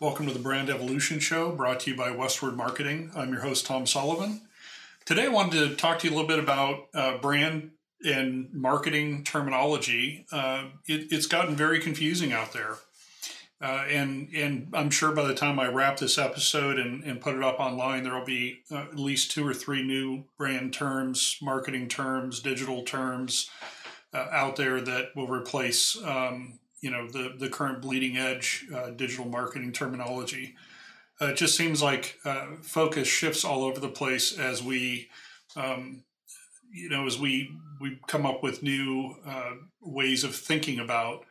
Welcome 0.00 0.26
to 0.26 0.32
the 0.32 0.40
Brand 0.40 0.70
Evolution 0.70 1.20
Show, 1.20 1.52
brought 1.52 1.78
to 1.80 1.92
you 1.92 1.96
by 1.96 2.10
Westward 2.10 2.56
Marketing. 2.56 3.12
I'm 3.14 3.32
your 3.32 3.42
host, 3.42 3.64
Tom 3.64 3.86
Sullivan. 3.86 4.40
Today, 5.04 5.26
I 5.26 5.28
wanted 5.28 5.68
to 5.68 5.76
talk 5.76 6.00
to 6.00 6.08
you 6.08 6.12
a 6.12 6.16
little 6.16 6.26
bit 6.26 6.40
about 6.40 6.88
uh, 6.92 7.18
brand 7.18 7.70
and 8.04 8.52
marketing 8.52 9.22
terminology. 9.22 10.26
Uh, 10.32 10.64
it, 10.86 11.12
it's 11.12 11.26
gotten 11.26 11.54
very 11.54 11.78
confusing 11.78 12.32
out 12.32 12.52
there. 12.52 12.74
Uh, 13.62 13.84
and 13.88 14.30
and 14.34 14.68
I'm 14.74 14.90
sure 14.90 15.12
by 15.12 15.28
the 15.28 15.34
time 15.34 15.60
I 15.60 15.68
wrap 15.68 15.98
this 15.98 16.18
episode 16.18 16.76
and, 16.76 17.04
and 17.04 17.20
put 17.20 17.36
it 17.36 17.44
up 17.44 17.60
online, 17.60 18.02
there 18.02 18.18
will 18.18 18.24
be 18.24 18.62
uh, 18.72 18.78
at 18.78 18.98
least 18.98 19.30
two 19.30 19.46
or 19.46 19.54
three 19.54 19.84
new 19.84 20.24
brand 20.36 20.72
terms, 20.72 21.38
marketing 21.40 21.86
terms, 21.86 22.40
digital 22.40 22.82
terms 22.82 23.48
uh, 24.12 24.26
out 24.32 24.56
there 24.56 24.80
that 24.80 25.14
will 25.14 25.28
replace 25.28 25.96
um, 26.02 26.58
you 26.84 26.90
know 26.90 27.08
the 27.08 27.34
the 27.38 27.48
current 27.48 27.80
bleeding 27.80 28.18
edge 28.18 28.66
uh, 28.74 28.90
digital 28.90 29.24
marketing 29.24 29.72
terminology. 29.72 30.54
Uh, 31.20 31.26
it 31.26 31.36
just 31.36 31.56
seems 31.56 31.82
like 31.82 32.18
uh, 32.24 32.46
focus 32.60 33.08
shifts 33.08 33.44
all 33.44 33.64
over 33.64 33.80
the 33.80 33.88
place 33.88 34.38
as 34.38 34.62
we 34.62 35.08
um, 35.56 36.02
you 36.70 36.90
know 36.90 37.06
as 37.06 37.18
we 37.18 37.50
we 37.80 37.98
come 38.06 38.26
up 38.26 38.42
with 38.42 38.62
new 38.62 39.16
ways 39.80 40.24
of 40.24 40.34
thinking 40.34 40.78
about 40.78 41.24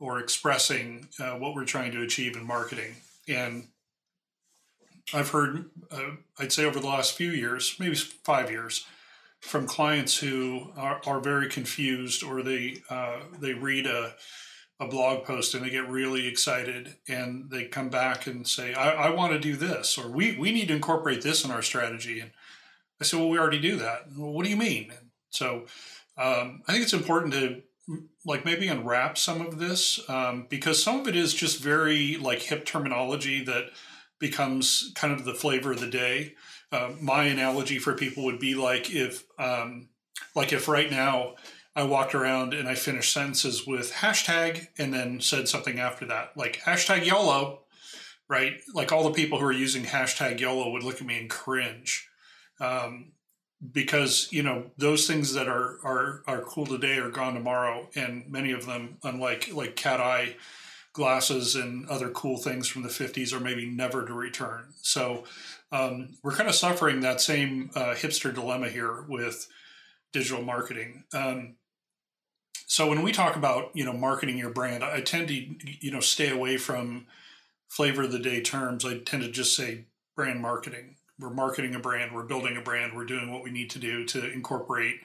or 0.00 0.18
expressing 0.18 1.08
uh, 1.20 1.32
what 1.32 1.54
we're 1.54 1.64
trying 1.64 1.92
to 1.92 2.02
achieve 2.02 2.36
in 2.36 2.46
marketing. 2.46 2.94
And 3.28 3.68
I've 5.12 5.30
heard, 5.30 5.66
uh, 5.90 6.16
I'd 6.38 6.52
say 6.52 6.64
over 6.64 6.80
the 6.80 6.86
last 6.86 7.12
few 7.12 7.30
years, 7.30 7.76
maybe 7.78 7.94
five 7.94 8.50
years, 8.50 8.86
from 9.40 9.66
clients 9.66 10.16
who 10.18 10.72
are, 10.76 11.00
are 11.06 11.20
very 11.20 11.48
confused 11.48 12.24
or 12.24 12.42
they 12.42 12.82
uh, 12.88 13.18
they 13.40 13.52
read 13.52 13.86
a, 13.86 14.14
a 14.80 14.88
blog 14.88 15.24
post 15.24 15.54
and 15.54 15.64
they 15.64 15.70
get 15.70 15.88
really 15.88 16.26
excited 16.26 16.96
and 17.08 17.50
they 17.50 17.64
come 17.64 17.88
back 17.88 18.26
and 18.26 18.46
say, 18.46 18.74
I, 18.74 19.06
I 19.06 19.10
want 19.10 19.32
to 19.32 19.38
do 19.38 19.56
this 19.56 19.96
or 19.96 20.08
we, 20.08 20.36
we 20.36 20.52
need 20.52 20.68
to 20.68 20.74
incorporate 20.74 21.22
this 21.22 21.44
in 21.44 21.50
our 21.50 21.62
strategy. 21.62 22.20
And 22.20 22.32
I 23.00 23.04
said, 23.04 23.20
well, 23.20 23.28
we 23.28 23.38
already 23.38 23.60
do 23.60 23.76
that. 23.76 24.08
Well, 24.16 24.32
what 24.32 24.44
do 24.44 24.50
you 24.50 24.56
mean? 24.56 24.92
so 25.30 25.66
um, 26.16 26.62
I 26.66 26.72
think 26.72 26.84
it's 26.84 26.92
important 26.92 27.32
to 27.34 27.62
like 28.24 28.44
maybe 28.44 28.68
unwrap 28.68 29.18
some 29.18 29.40
of 29.40 29.58
this 29.58 30.00
um, 30.08 30.46
because 30.48 30.82
some 30.82 31.00
of 31.00 31.08
it 31.08 31.16
is 31.16 31.34
just 31.34 31.62
very 31.62 32.16
like 32.16 32.40
hip 32.40 32.64
terminology 32.64 33.44
that 33.44 33.66
becomes 34.18 34.92
kind 34.94 35.12
of 35.12 35.24
the 35.24 35.34
flavor 35.34 35.72
of 35.72 35.80
the 35.80 35.86
day. 35.86 36.34
Uh, 36.72 36.92
my 37.00 37.24
analogy 37.24 37.78
for 37.78 37.94
people 37.94 38.24
would 38.24 38.38
be 38.38 38.54
like 38.54 38.94
if 38.94 39.24
um, 39.38 39.88
like 40.34 40.52
if 40.52 40.66
right 40.68 40.90
now 40.90 41.34
I 41.76 41.82
walked 41.82 42.14
around 42.14 42.54
and 42.54 42.68
I 42.68 42.74
finished 42.74 43.12
sentences 43.12 43.66
with 43.66 43.92
hashtag 43.92 44.68
and 44.78 44.94
then 44.94 45.20
said 45.20 45.48
something 45.48 45.80
after 45.80 46.06
that, 46.06 46.36
like 46.36 46.60
hashtag 46.60 47.04
YOLO, 47.04 47.62
right? 48.28 48.60
Like 48.72 48.92
all 48.92 49.04
the 49.04 49.10
people 49.10 49.38
who 49.38 49.46
are 49.46 49.52
using 49.52 49.84
hashtag 49.84 50.38
YOLO 50.38 50.70
would 50.70 50.84
look 50.84 51.00
at 51.00 51.06
me 51.06 51.18
and 51.18 51.30
cringe. 51.30 52.08
Um, 52.60 53.12
because 53.72 54.28
you 54.30 54.42
know 54.42 54.70
those 54.76 55.06
things 55.06 55.32
that 55.34 55.48
are 55.48 55.78
are 55.84 56.22
are 56.26 56.42
cool 56.42 56.66
today 56.66 56.98
are 56.98 57.10
gone 57.10 57.34
tomorrow, 57.34 57.88
and 57.94 58.30
many 58.30 58.52
of 58.52 58.66
them, 58.66 58.98
unlike 59.02 59.50
like 59.52 59.76
cat 59.76 60.00
eye 60.00 60.36
glasses 60.92 61.54
and 61.56 61.88
other 61.88 62.08
cool 62.10 62.36
things 62.36 62.68
from 62.68 62.82
the 62.82 62.88
50s, 62.88 63.32
are 63.32 63.40
maybe 63.40 63.66
never 63.66 64.06
to 64.06 64.14
return. 64.14 64.66
So 64.80 65.24
um, 65.72 66.10
we're 66.22 66.36
kind 66.36 66.48
of 66.48 66.54
suffering 66.54 67.00
that 67.00 67.20
same 67.20 67.70
uh, 67.74 67.94
hipster 67.94 68.32
dilemma 68.32 68.68
here 68.68 69.04
with 69.08 69.48
digital 70.12 70.42
marketing. 70.42 71.02
Um, 71.12 71.56
so 72.74 72.88
when 72.88 73.02
we 73.02 73.12
talk 73.12 73.36
about 73.36 73.70
you 73.74 73.84
know 73.84 73.92
marketing 73.92 74.38
your 74.38 74.50
brand, 74.50 74.84
I 74.84 75.00
tend 75.00 75.28
to 75.28 75.34
you 75.34 75.90
know 75.90 76.00
stay 76.00 76.30
away 76.30 76.56
from 76.56 77.06
flavor 77.68 78.02
of 78.02 78.12
the 78.12 78.18
day 78.18 78.40
terms. 78.40 78.84
I 78.84 78.98
tend 78.98 79.22
to 79.22 79.30
just 79.30 79.56
say 79.56 79.86
brand 80.16 80.40
marketing 80.40 80.96
we're 81.18 81.30
marketing 81.30 81.74
a 81.74 81.78
brand, 81.78 82.12
we're 82.12 82.24
building 82.24 82.56
a 82.56 82.60
brand, 82.60 82.94
we're 82.94 83.04
doing 83.04 83.32
what 83.32 83.42
we 83.42 83.50
need 83.50 83.70
to 83.70 83.78
do 83.78 84.04
to 84.04 84.32
incorporate 84.32 84.96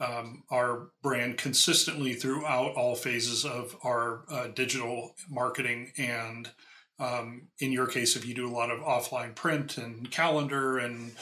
um, 0.00 0.42
our 0.50 0.88
brand 1.02 1.38
consistently 1.38 2.12
throughout 2.14 2.74
all 2.74 2.94
phases 2.94 3.44
of 3.44 3.76
our 3.82 4.22
uh, 4.30 4.48
digital 4.48 5.14
marketing. 5.30 5.92
And 5.96 6.50
um, 6.98 7.48
in 7.60 7.72
your 7.72 7.86
case, 7.86 8.16
if 8.16 8.26
you 8.26 8.34
do 8.34 8.48
a 8.48 8.52
lot 8.52 8.70
of 8.70 8.80
offline 8.80 9.34
print 9.34 9.78
and 9.78 10.10
calendar 10.10 10.78
and 10.78 11.12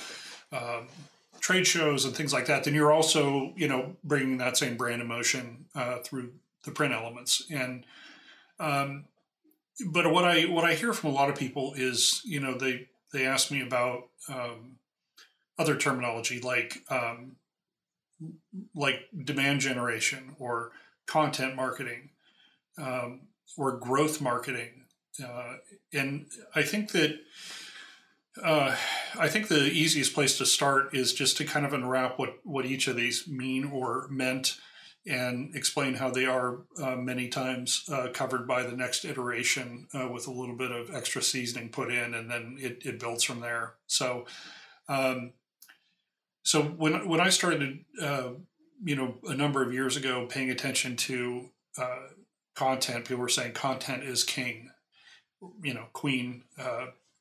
uh, 0.52 0.82
trade 1.40 1.66
shows 1.66 2.04
and 2.04 2.14
things 2.14 2.32
like 2.32 2.46
that, 2.46 2.64
then 2.64 2.74
you're 2.74 2.92
also, 2.92 3.52
you 3.56 3.66
know, 3.66 3.96
bringing 4.04 4.38
that 4.38 4.56
same 4.56 4.76
brand 4.76 5.02
emotion 5.02 5.66
uh, 5.74 5.98
through 5.98 6.32
the 6.64 6.70
print 6.70 6.92
elements. 6.92 7.46
And 7.50 7.84
um, 8.58 9.06
but 9.86 10.12
what 10.12 10.24
I 10.24 10.42
what 10.42 10.64
I 10.64 10.74
hear 10.74 10.92
from 10.92 11.10
a 11.10 11.12
lot 11.12 11.30
of 11.30 11.36
people 11.36 11.72
is, 11.74 12.20
you 12.24 12.40
know, 12.40 12.56
they 12.56 12.88
they 13.12 13.26
ask 13.26 13.50
me 13.50 13.62
about 13.62 14.08
um, 14.28 14.76
other 15.58 15.76
terminology 15.76 16.40
like 16.40 16.82
um, 16.90 17.36
like 18.74 19.08
demand 19.24 19.60
generation 19.60 20.36
or 20.38 20.72
content 21.06 21.56
marketing 21.56 22.10
um, 22.78 23.22
or 23.56 23.78
growth 23.78 24.20
marketing, 24.20 24.84
uh, 25.24 25.54
and 25.92 26.26
I 26.54 26.62
think 26.62 26.92
that 26.92 27.18
uh, 28.42 28.76
I 29.18 29.28
think 29.28 29.48
the 29.48 29.64
easiest 29.64 30.14
place 30.14 30.38
to 30.38 30.46
start 30.46 30.94
is 30.94 31.12
just 31.12 31.36
to 31.38 31.44
kind 31.44 31.66
of 31.66 31.72
unwrap 31.72 32.18
what 32.18 32.38
what 32.44 32.66
each 32.66 32.88
of 32.88 32.96
these 32.96 33.28
mean 33.28 33.64
or 33.64 34.08
meant 34.10 34.56
and 35.06 35.54
explain 35.56 35.94
how 35.94 36.10
they 36.10 36.26
are 36.26 36.58
uh, 36.80 36.94
many 36.94 37.28
times 37.28 37.84
uh, 37.90 38.08
covered 38.12 38.46
by 38.46 38.62
the 38.62 38.76
next 38.76 39.04
iteration 39.04 39.88
uh, 39.94 40.06
with 40.08 40.26
a 40.26 40.30
little 40.30 40.56
bit 40.56 40.70
of 40.70 40.94
extra 40.94 41.22
seasoning 41.22 41.70
put 41.70 41.90
in, 41.90 42.12
and 42.12 42.30
then 42.30 42.56
it, 42.60 42.82
it 42.84 43.00
builds 43.00 43.24
from 43.24 43.40
there. 43.40 43.74
So, 43.86 44.26
um, 44.88 45.32
so 46.42 46.62
when 46.62 47.08
when 47.08 47.20
I 47.20 47.30
started, 47.30 47.84
uh, 48.00 48.30
you 48.84 48.96
know, 48.96 49.16
a 49.26 49.34
number 49.34 49.62
of 49.62 49.72
years 49.72 49.96
ago, 49.96 50.26
paying 50.28 50.50
attention 50.50 50.96
to 50.96 51.50
content, 52.54 53.06
people 53.06 53.22
were 53.22 53.28
saying 53.28 53.52
content 53.52 54.02
is 54.02 54.22
king, 54.22 54.70
you 55.62 55.72
know, 55.72 55.86
queen, 55.92 56.44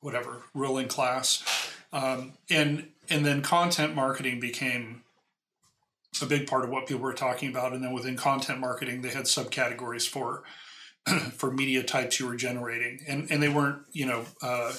whatever, 0.00 0.42
ruling 0.54 0.88
class, 0.88 1.72
um, 1.92 2.32
and 2.48 2.88
and 3.08 3.24
then 3.26 3.42
content 3.42 3.94
marketing 3.94 4.40
became 4.40 5.02
a 6.22 6.26
big 6.26 6.46
part 6.46 6.64
of 6.64 6.70
what 6.70 6.86
people 6.86 7.02
were 7.02 7.12
talking 7.12 7.48
about. 7.48 7.72
And 7.72 7.82
then 7.82 7.92
within 7.92 8.16
content 8.16 8.60
marketing, 8.60 9.02
they 9.02 9.10
had 9.10 9.24
subcategories 9.24 10.08
for 10.08 10.42
for 11.32 11.50
media 11.50 11.82
types 11.82 12.20
you 12.20 12.26
were 12.26 12.36
generating, 12.36 13.00
and 13.06 13.30
and 13.30 13.42
they 13.42 13.48
weren't 13.48 13.82
you 13.92 14.06
know 14.06 14.24
uh, 14.42 14.72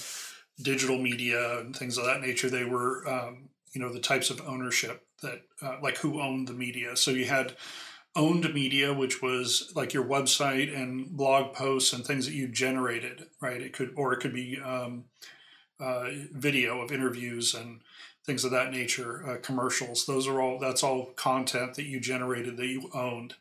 digital 0.62 0.98
media 0.98 1.60
and 1.60 1.76
things 1.76 1.98
of 1.98 2.06
that 2.06 2.22
nature. 2.22 2.50
They 2.50 2.66
were 2.66 3.08
um, 3.08 3.50
you 3.74 3.82
know 3.82 3.92
the 3.92 4.00
types 4.00 4.30
of 4.30 4.42
ownership 4.48 5.06
that 5.22 5.42
uh, 5.62 5.78
like 5.82 5.98
who 5.98 6.22
owned 6.22 6.48
the 6.48 6.54
media. 6.54 6.96
So 6.96 7.12
you 7.12 7.26
had 7.26 7.56
owned 8.16 8.54
media, 8.54 8.94
which 8.94 9.22
was 9.22 9.72
like 9.76 9.94
your 9.94 10.04
website 10.04 10.76
and 10.76 11.10
blog 11.12 11.54
posts 11.54 11.94
and 11.94 12.06
things 12.06 12.26
that 12.26 12.34
you 12.34 12.48
generated, 12.48 13.28
right? 13.40 13.62
It 13.62 13.74
could 13.74 13.94
or 13.96 14.14
it 14.14 14.20
could 14.20 14.34
be 14.34 14.60
um, 14.60 15.06
uh, 15.80 16.10
video 16.34 16.82
of 16.82 16.92
interviews 16.92 17.54
and 17.54 17.82
things 18.26 18.44
of 18.44 18.52
that 18.52 18.72
nature, 18.72 19.28
uh, 19.28 19.38
commercials. 19.38 20.06
Those 20.06 20.28
are 20.28 20.42
all 20.42 20.60
that's 20.60 20.84
all 20.84 21.08
content 21.16 21.76
that 21.76 21.86
you 21.86 22.00
generated 22.00 22.58
that 22.58 22.68
you 22.68 22.90
owned. 22.94 23.36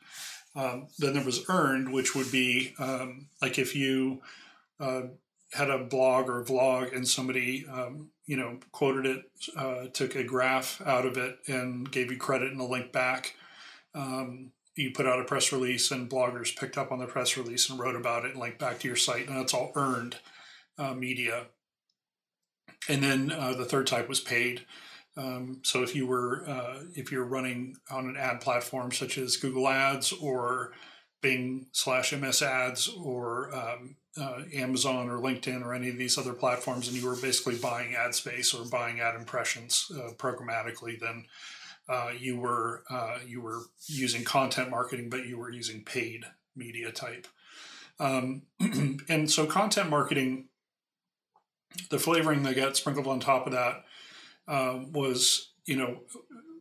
Um, 0.54 0.88
then 0.98 1.14
there 1.14 1.24
was 1.24 1.44
earned, 1.48 1.92
which 1.92 2.14
would 2.14 2.30
be 2.32 2.74
um, 2.78 3.26
like 3.42 3.58
if 3.58 3.74
you 3.74 4.22
uh, 4.78 5.02
had 5.52 5.70
a 5.70 5.78
blog 5.78 6.28
or 6.28 6.40
a 6.40 6.44
vlog 6.44 6.94
and 6.94 7.06
somebody 7.06 7.66
um, 7.70 8.10
you 8.26 8.36
know 8.36 8.58
quoted 8.72 9.06
it, 9.06 9.24
uh, 9.56 9.86
took 9.92 10.14
a 10.14 10.24
graph 10.24 10.80
out 10.86 11.06
of 11.06 11.16
it 11.16 11.38
and 11.48 11.90
gave 11.90 12.10
you 12.10 12.16
credit 12.16 12.52
and 12.52 12.60
a 12.60 12.64
link 12.64 12.92
back. 12.92 13.34
Um, 13.94 14.52
you 14.76 14.92
put 14.92 15.06
out 15.06 15.20
a 15.20 15.24
press 15.24 15.52
release 15.52 15.90
and 15.90 16.10
bloggers 16.10 16.56
picked 16.56 16.78
up 16.78 16.92
on 16.92 16.98
the 16.98 17.06
press 17.06 17.36
release 17.36 17.68
and 17.68 17.78
wrote 17.78 17.96
about 17.96 18.24
it 18.24 18.32
and 18.32 18.40
linked 18.40 18.58
back 18.58 18.78
to 18.80 18.88
your 18.88 18.96
site, 18.96 19.28
and 19.28 19.36
that's 19.36 19.54
all 19.54 19.72
earned 19.74 20.16
uh, 20.78 20.94
media. 20.94 21.46
And 22.88 23.02
then 23.02 23.30
uh, 23.30 23.54
the 23.54 23.64
third 23.64 23.86
type 23.86 24.08
was 24.08 24.20
paid. 24.20 24.64
Um, 25.16 25.60
so 25.64 25.82
if 25.82 25.94
you 25.94 26.06
were 26.06 26.44
uh, 26.48 26.80
if 26.94 27.10
you're 27.10 27.24
running 27.24 27.76
on 27.90 28.06
an 28.06 28.16
ad 28.16 28.40
platform 28.40 28.92
such 28.92 29.18
as 29.18 29.36
Google 29.36 29.68
Ads 29.68 30.12
or 30.12 30.72
Bing 31.20 31.66
slash 31.72 32.12
MS 32.12 32.42
Ads 32.42 32.88
or 32.88 33.54
um, 33.54 33.96
uh, 34.18 34.42
Amazon 34.54 35.10
or 35.10 35.18
LinkedIn 35.18 35.62
or 35.62 35.74
any 35.74 35.88
of 35.88 35.98
these 35.98 36.16
other 36.16 36.32
platforms, 36.32 36.88
and 36.88 36.96
you 36.96 37.06
were 37.06 37.16
basically 37.16 37.56
buying 37.56 37.94
ad 37.94 38.14
space 38.14 38.54
or 38.54 38.64
buying 38.64 39.00
ad 39.00 39.14
impressions 39.14 39.90
uh, 39.94 40.12
programmatically, 40.14 40.98
then 40.98 41.26
uh, 41.90 42.12
you 42.16 42.38
were 42.38 42.84
uh, 42.88 43.18
you 43.26 43.40
were 43.40 43.62
using 43.86 44.22
content 44.24 44.70
marketing, 44.70 45.10
but 45.10 45.26
you 45.26 45.36
were 45.36 45.50
using 45.50 45.82
paid 45.82 46.24
media 46.54 46.92
type. 46.92 47.26
Um, 47.98 48.42
and 49.08 49.30
so 49.30 49.44
content 49.44 49.90
marketing 49.90 50.46
the 51.90 51.98
flavoring 51.98 52.42
they 52.42 52.54
got 52.54 52.76
sprinkled 52.76 53.06
on 53.06 53.20
top 53.20 53.46
of 53.46 53.52
that 53.52 53.84
uh, 54.48 54.80
was, 54.92 55.52
you 55.64 55.76
know, 55.76 56.00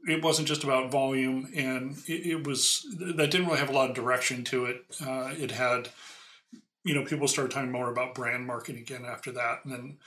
it 0.08 0.24
wasn't 0.24 0.48
just 0.48 0.64
about 0.64 0.92
volume, 0.92 1.52
and 1.56 1.98
it, 2.08 2.26
it, 2.26 2.48
was 2.48 2.86
that 3.00 3.32
didn't 3.32 3.48
really 3.48 3.60
have 3.60 3.70
a 3.70 3.74
lot 3.74 3.90
of 3.90 3.96
direction 3.96 4.44
to 4.46 4.66
it. 4.66 4.84
Uh, 5.06 5.34
it 5.38 5.52
had, 5.52 5.90
you 6.84 6.96
know, 6.96 7.04
people 7.04 7.28
started 7.28 7.52
talking 7.52 7.72
more 7.72 7.92
about 7.92 8.16
brand 8.16 8.46
marketing 8.48 8.82
again 8.82 9.06
after 9.06 9.32
that. 9.34 9.60
And 9.64 9.74
then 9.74 9.98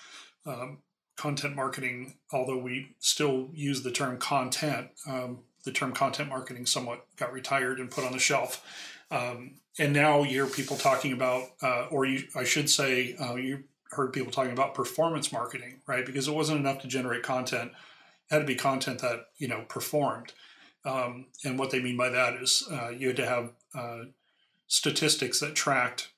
um, 0.47 0.79
content 1.17 1.55
marketing, 1.55 2.15
although 2.33 2.59
we 2.59 2.95
still 2.99 3.51
use 3.53 3.83
the 3.83 3.91
term 3.91 4.19
content, 4.19 4.89
um, 5.07 5.41
the 5.65 5.73
term 5.73 5.93
content 5.93 6.29
marketing 6.29 6.67
somewhat 6.67 7.07
got 7.17 7.33
retired 7.33 7.79
and 7.79 7.91
put 7.91 8.05
on 8.05 8.13
the 8.13 8.19
shelf. 8.19 8.65
Um, 9.11 9.57
and 9.79 9.93
now 9.93 10.23
you 10.23 10.31
hear 10.31 10.47
people 10.47 10.77
talking 10.77 11.13
about, 11.13 11.51
uh, 11.63 11.87
or 11.91 12.05
you, 12.05 12.25
I 12.35 12.45
should 12.45 12.69
say, 12.69 13.15
uh, 13.21 13.35
you 13.37 13.65
heard 13.91 14.13
people 14.13 14.33
talking 14.33 14.53
about 14.53 14.75
performance 14.75 15.33
marketing, 15.33 15.81
right? 15.87 16.05
Because 16.05 16.29
it 16.29 16.35
wasn't 16.35 16.61
enough 16.61 16.81
to 16.81 16.89
generate 16.89 17.23
content; 17.23 17.73
it 18.31 18.35
had 18.35 18.41
to 18.41 18.45
be 18.47 18.55
content 18.55 19.01
that 19.01 19.27
you 19.39 19.49
know 19.49 19.65
performed. 19.69 20.33
Um, 20.85 21.27
and 21.45 21.59
what 21.59 21.71
they 21.71 21.81
mean 21.81 21.97
by 21.97 22.09
that 22.09 22.35
is 22.35 22.67
uh, 22.71 22.89
you 22.89 23.09
had 23.09 23.17
to 23.17 23.27
have 23.27 23.53
uh, 23.75 23.99
statistics 24.67 25.39
that 25.41 25.55
tracked 25.55 26.11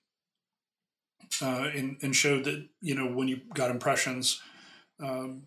uh, 1.43 1.69
and, 1.75 1.99
and, 2.00 2.17
showed 2.17 2.44
that 2.44 2.67
you 2.81 2.94
know 2.94 3.06
when 3.06 3.29
you 3.29 3.40
got 3.52 3.70
impressions 3.70 4.40
um, 5.04 5.42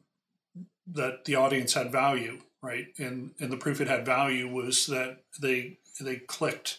that 0.94 1.26
the 1.26 1.36
audience 1.36 1.74
had 1.74 1.92
value, 1.92 2.40
right? 2.62 2.88
And 2.98 3.32
and 3.40 3.52
the 3.52 3.58
proof 3.58 3.82
it 3.82 3.88
had 3.88 4.06
value 4.06 4.48
was 4.48 4.88
that 4.88 5.20
they 5.42 5.80
they 6.00 6.18
clicked 6.18 6.78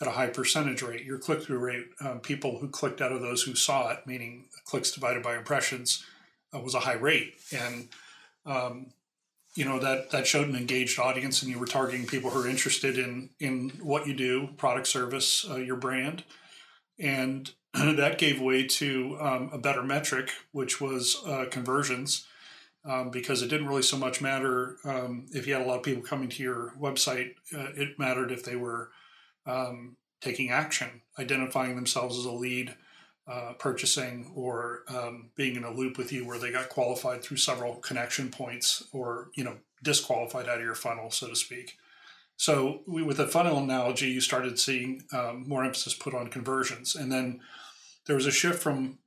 at 0.00 0.08
a 0.08 0.12
high 0.12 0.28
percentage 0.28 0.82
rate. 0.82 1.04
Your 1.04 1.18
click 1.18 1.42
through 1.42 1.58
rate, 1.58 1.86
um, 2.00 2.20
people 2.20 2.58
who 2.58 2.68
clicked 2.68 3.00
out 3.00 3.12
of 3.12 3.20
those 3.20 3.42
who 3.42 3.54
saw 3.54 3.90
it, 3.90 4.06
meaning 4.06 4.46
clicks 4.64 4.92
divided 4.92 5.22
by 5.22 5.36
impressions, 5.36 6.04
uh, 6.54 6.60
was 6.60 6.74
a 6.74 6.80
high 6.80 6.94
rate, 6.94 7.34
and 7.52 7.88
um, 8.46 8.86
you 9.54 9.64
know 9.64 9.78
that 9.78 10.10
that 10.10 10.26
showed 10.26 10.48
an 10.48 10.56
engaged 10.56 10.98
audience, 10.98 11.42
and 11.42 11.50
you 11.50 11.58
were 11.58 11.66
targeting 11.66 12.06
people 12.06 12.30
who 12.30 12.42
are 12.42 12.48
interested 12.48 12.98
in 12.98 13.30
in 13.40 13.70
what 13.82 14.06
you 14.06 14.14
do, 14.14 14.48
product, 14.56 14.86
service, 14.86 15.46
uh, 15.50 15.56
your 15.56 15.76
brand, 15.76 16.24
and 16.98 17.52
that 17.74 18.18
gave 18.18 18.40
way 18.40 18.66
to 18.66 19.16
um, 19.20 19.50
a 19.52 19.58
better 19.58 19.82
metric, 19.82 20.30
which 20.52 20.80
was 20.80 21.16
uh, 21.26 21.46
conversions. 21.50 22.26
Um, 22.82 23.10
because 23.10 23.42
it 23.42 23.48
didn't 23.48 23.66
really 23.66 23.82
so 23.82 23.98
much 23.98 24.22
matter 24.22 24.78
um, 24.86 25.26
if 25.32 25.46
you 25.46 25.52
had 25.52 25.60
a 25.60 25.66
lot 25.66 25.76
of 25.76 25.82
people 25.82 26.02
coming 26.02 26.30
to 26.30 26.42
your 26.42 26.72
website. 26.80 27.34
Uh, 27.54 27.66
it 27.76 27.98
mattered 27.98 28.32
if 28.32 28.42
they 28.42 28.56
were 28.56 28.90
um, 29.44 29.98
taking 30.20 30.50
action, 30.50 31.02
identifying 31.18 31.76
themselves 31.76 32.18
as 32.18 32.24
a 32.24 32.32
lead, 32.32 32.74
uh, 33.26 33.52
purchasing, 33.58 34.32
or 34.34 34.82
um, 34.88 35.30
being 35.36 35.56
in 35.56 35.64
a 35.64 35.70
loop 35.70 35.98
with 35.98 36.12
you 36.12 36.26
where 36.26 36.38
they 36.38 36.50
got 36.50 36.68
qualified 36.68 37.22
through 37.22 37.36
several 37.36 37.76
connection 37.76 38.30
points, 38.30 38.82
or 38.92 39.28
you 39.34 39.44
know 39.44 39.58
disqualified 39.82 40.48
out 40.48 40.58
of 40.58 40.64
your 40.64 40.74
funnel, 40.74 41.10
so 41.10 41.28
to 41.28 41.36
speak. 41.36 41.76
So 42.36 42.80
we, 42.86 43.02
with 43.02 43.18
the 43.18 43.28
funnel 43.28 43.58
analogy, 43.58 44.10
you 44.10 44.20
started 44.20 44.58
seeing 44.58 45.04
um, 45.12 45.44
more 45.46 45.64
emphasis 45.64 45.94
put 45.94 46.14
on 46.14 46.28
conversions, 46.28 46.96
and 46.96 47.12
then 47.12 47.40
there 48.10 48.16
was 48.16 48.26
a 48.26 48.32
shift 48.32 48.60
from 48.60 48.98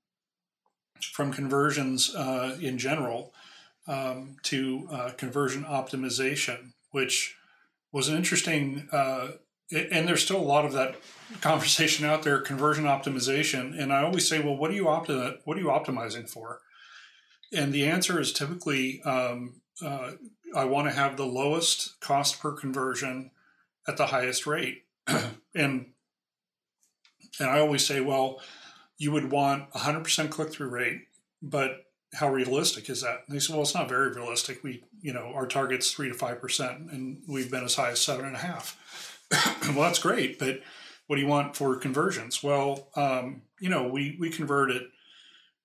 from 1.11 1.33
conversions 1.33 2.15
uh, 2.15 2.57
in 2.61 2.77
general 2.77 3.33
um, 3.85 4.37
to 4.43 4.87
uh, 4.89 5.11
conversion 5.17 5.65
optimization, 5.65 6.71
which 6.91 7.35
was 7.91 8.07
an 8.07 8.15
interesting 8.15 8.87
uh, 8.93 9.31
and 9.91 10.07
there's 10.07 10.23
still 10.23 10.39
a 10.39 10.51
lot 10.55 10.63
of 10.63 10.71
that 10.71 10.95
conversation 11.41 12.05
out 12.05 12.23
there 12.23 12.39
conversion 12.39 12.85
optimization. 12.85 13.77
And 13.77 13.91
i 13.91 14.01
always 14.01 14.25
say 14.25 14.41
well 14.41 14.55
what 14.55 14.71
are 14.71 14.75
you 14.75 14.85
opti- 14.85 15.37
what 15.43 15.57
are 15.57 15.59
you 15.59 15.67
optimizing 15.67 16.29
for? 16.29 16.61
And 17.51 17.73
the 17.73 17.85
answer 17.85 18.21
is 18.21 18.31
typically 18.31 19.01
um, 19.01 19.59
uh, 19.85 20.11
i 20.55 20.63
want 20.63 20.87
to 20.87 20.93
have 20.93 21.17
the 21.17 21.25
lowest 21.25 21.99
cost 21.99 22.39
per 22.39 22.53
conversion 22.53 23.31
at 23.85 23.97
the 23.97 24.07
highest 24.07 24.47
rate. 24.47 24.85
And 25.55 25.87
and 27.39 27.49
i 27.49 27.59
always 27.59 27.85
say 27.85 27.99
well 27.99 28.39
you 28.97 29.11
would 29.11 29.31
want 29.31 29.71
100% 29.71 30.29
click-through 30.29 30.69
rate 30.69 31.01
but 31.41 31.85
how 32.15 32.31
realistic 32.31 32.89
is 32.89 33.01
that 33.01 33.23
and 33.27 33.35
they 33.35 33.39
say 33.39 33.53
well 33.53 33.63
it's 33.63 33.73
not 33.73 33.89
very 33.89 34.09
realistic 34.09 34.63
we 34.63 34.83
you 35.01 35.11
know 35.11 35.31
our 35.33 35.47
target's 35.47 35.91
3 35.91 36.09
to 36.09 36.15
5% 36.15 36.93
and 36.93 37.21
we've 37.27 37.51
been 37.51 37.63
as 37.63 37.75
high 37.75 37.91
as 37.91 38.01
seven 38.01 38.25
and 38.25 38.35
a 38.35 38.39
half 38.39 38.77
well, 39.69 39.81
that's 39.81 39.99
great, 39.99 40.39
but 40.39 40.61
what 41.07 41.15
do 41.15 41.21
you 41.21 41.27
want 41.27 41.55
for 41.55 41.75
conversions? 41.75 42.43
Well, 42.43 42.87
um, 42.95 43.41
you 43.59 43.69
know, 43.69 43.87
we 43.87 44.17
we 44.19 44.29
converted, 44.29 44.83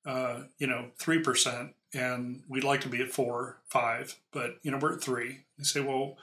uh, 0.06 0.42
you 0.58 0.66
know, 0.66 0.86
three 0.98 1.20
percent, 1.20 1.74
and 1.94 2.42
we'd 2.48 2.64
like 2.64 2.80
to 2.82 2.88
be 2.88 3.02
at 3.02 3.10
four, 3.10 3.58
five, 3.68 4.16
but 4.32 4.56
you 4.62 4.70
know, 4.70 4.78
we're 4.80 4.94
at 4.94 5.02
three. 5.02 5.40
They 5.58 5.64
say, 5.64 5.80
well, 5.80 6.16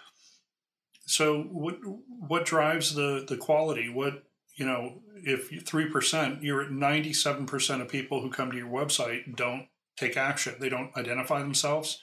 so 1.05 1.43
what 1.43 1.77
what 2.07 2.45
drives 2.45 2.95
the 2.95 3.25
the 3.27 3.37
quality? 3.37 3.89
What 3.89 4.23
you 4.55 4.65
know, 4.65 5.01
if 5.15 5.65
three 5.65 5.89
percent, 5.89 6.43
you're 6.43 6.61
at 6.61 6.71
ninety 6.71 7.13
seven 7.13 7.45
percent 7.45 7.81
of 7.81 7.89
people 7.89 8.21
who 8.21 8.29
come 8.29 8.51
to 8.51 8.57
your 8.57 8.69
website 8.69 9.35
don't 9.35 9.67
take 9.97 10.17
action. 10.17 10.55
They 10.59 10.69
don't 10.69 10.95
identify 10.97 11.39
themselves. 11.39 11.99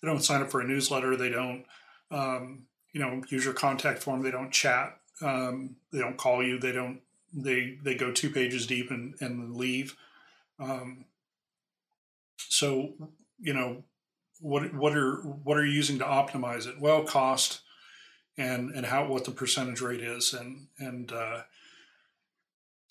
They 0.00 0.08
don't 0.08 0.24
sign 0.24 0.42
up 0.42 0.50
for 0.50 0.60
a 0.60 0.66
newsletter. 0.66 1.16
They 1.16 1.30
don't 1.30 1.64
um, 2.10 2.66
you 2.94 3.00
know 3.00 3.22
use 3.28 3.44
your 3.44 3.52
contact 3.52 4.02
form 4.02 4.22
they 4.22 4.30
don't 4.30 4.52
chat 4.52 4.96
um, 5.20 5.76
they 5.92 5.98
don't 5.98 6.16
call 6.16 6.42
you 6.42 6.58
they 6.58 6.72
don't 6.72 7.00
they 7.34 7.76
they 7.82 7.94
go 7.94 8.10
two 8.10 8.30
pages 8.30 8.66
deep 8.66 8.90
and 8.90 9.14
and 9.20 9.54
leave 9.54 9.96
um, 10.58 11.04
so 12.38 12.94
you 13.38 13.52
know 13.52 13.84
what 14.40 14.72
what 14.72 14.96
are 14.96 15.16
what 15.16 15.58
are 15.58 15.66
you 15.66 15.72
using 15.72 15.98
to 15.98 16.04
optimize 16.04 16.66
it 16.66 16.80
well 16.80 17.02
cost 17.02 17.60
and 18.38 18.70
and 18.70 18.86
how 18.86 19.06
what 19.06 19.24
the 19.24 19.30
percentage 19.30 19.80
rate 19.80 20.00
is 20.00 20.32
and 20.32 20.68
and 20.78 21.12
uh, 21.12 21.42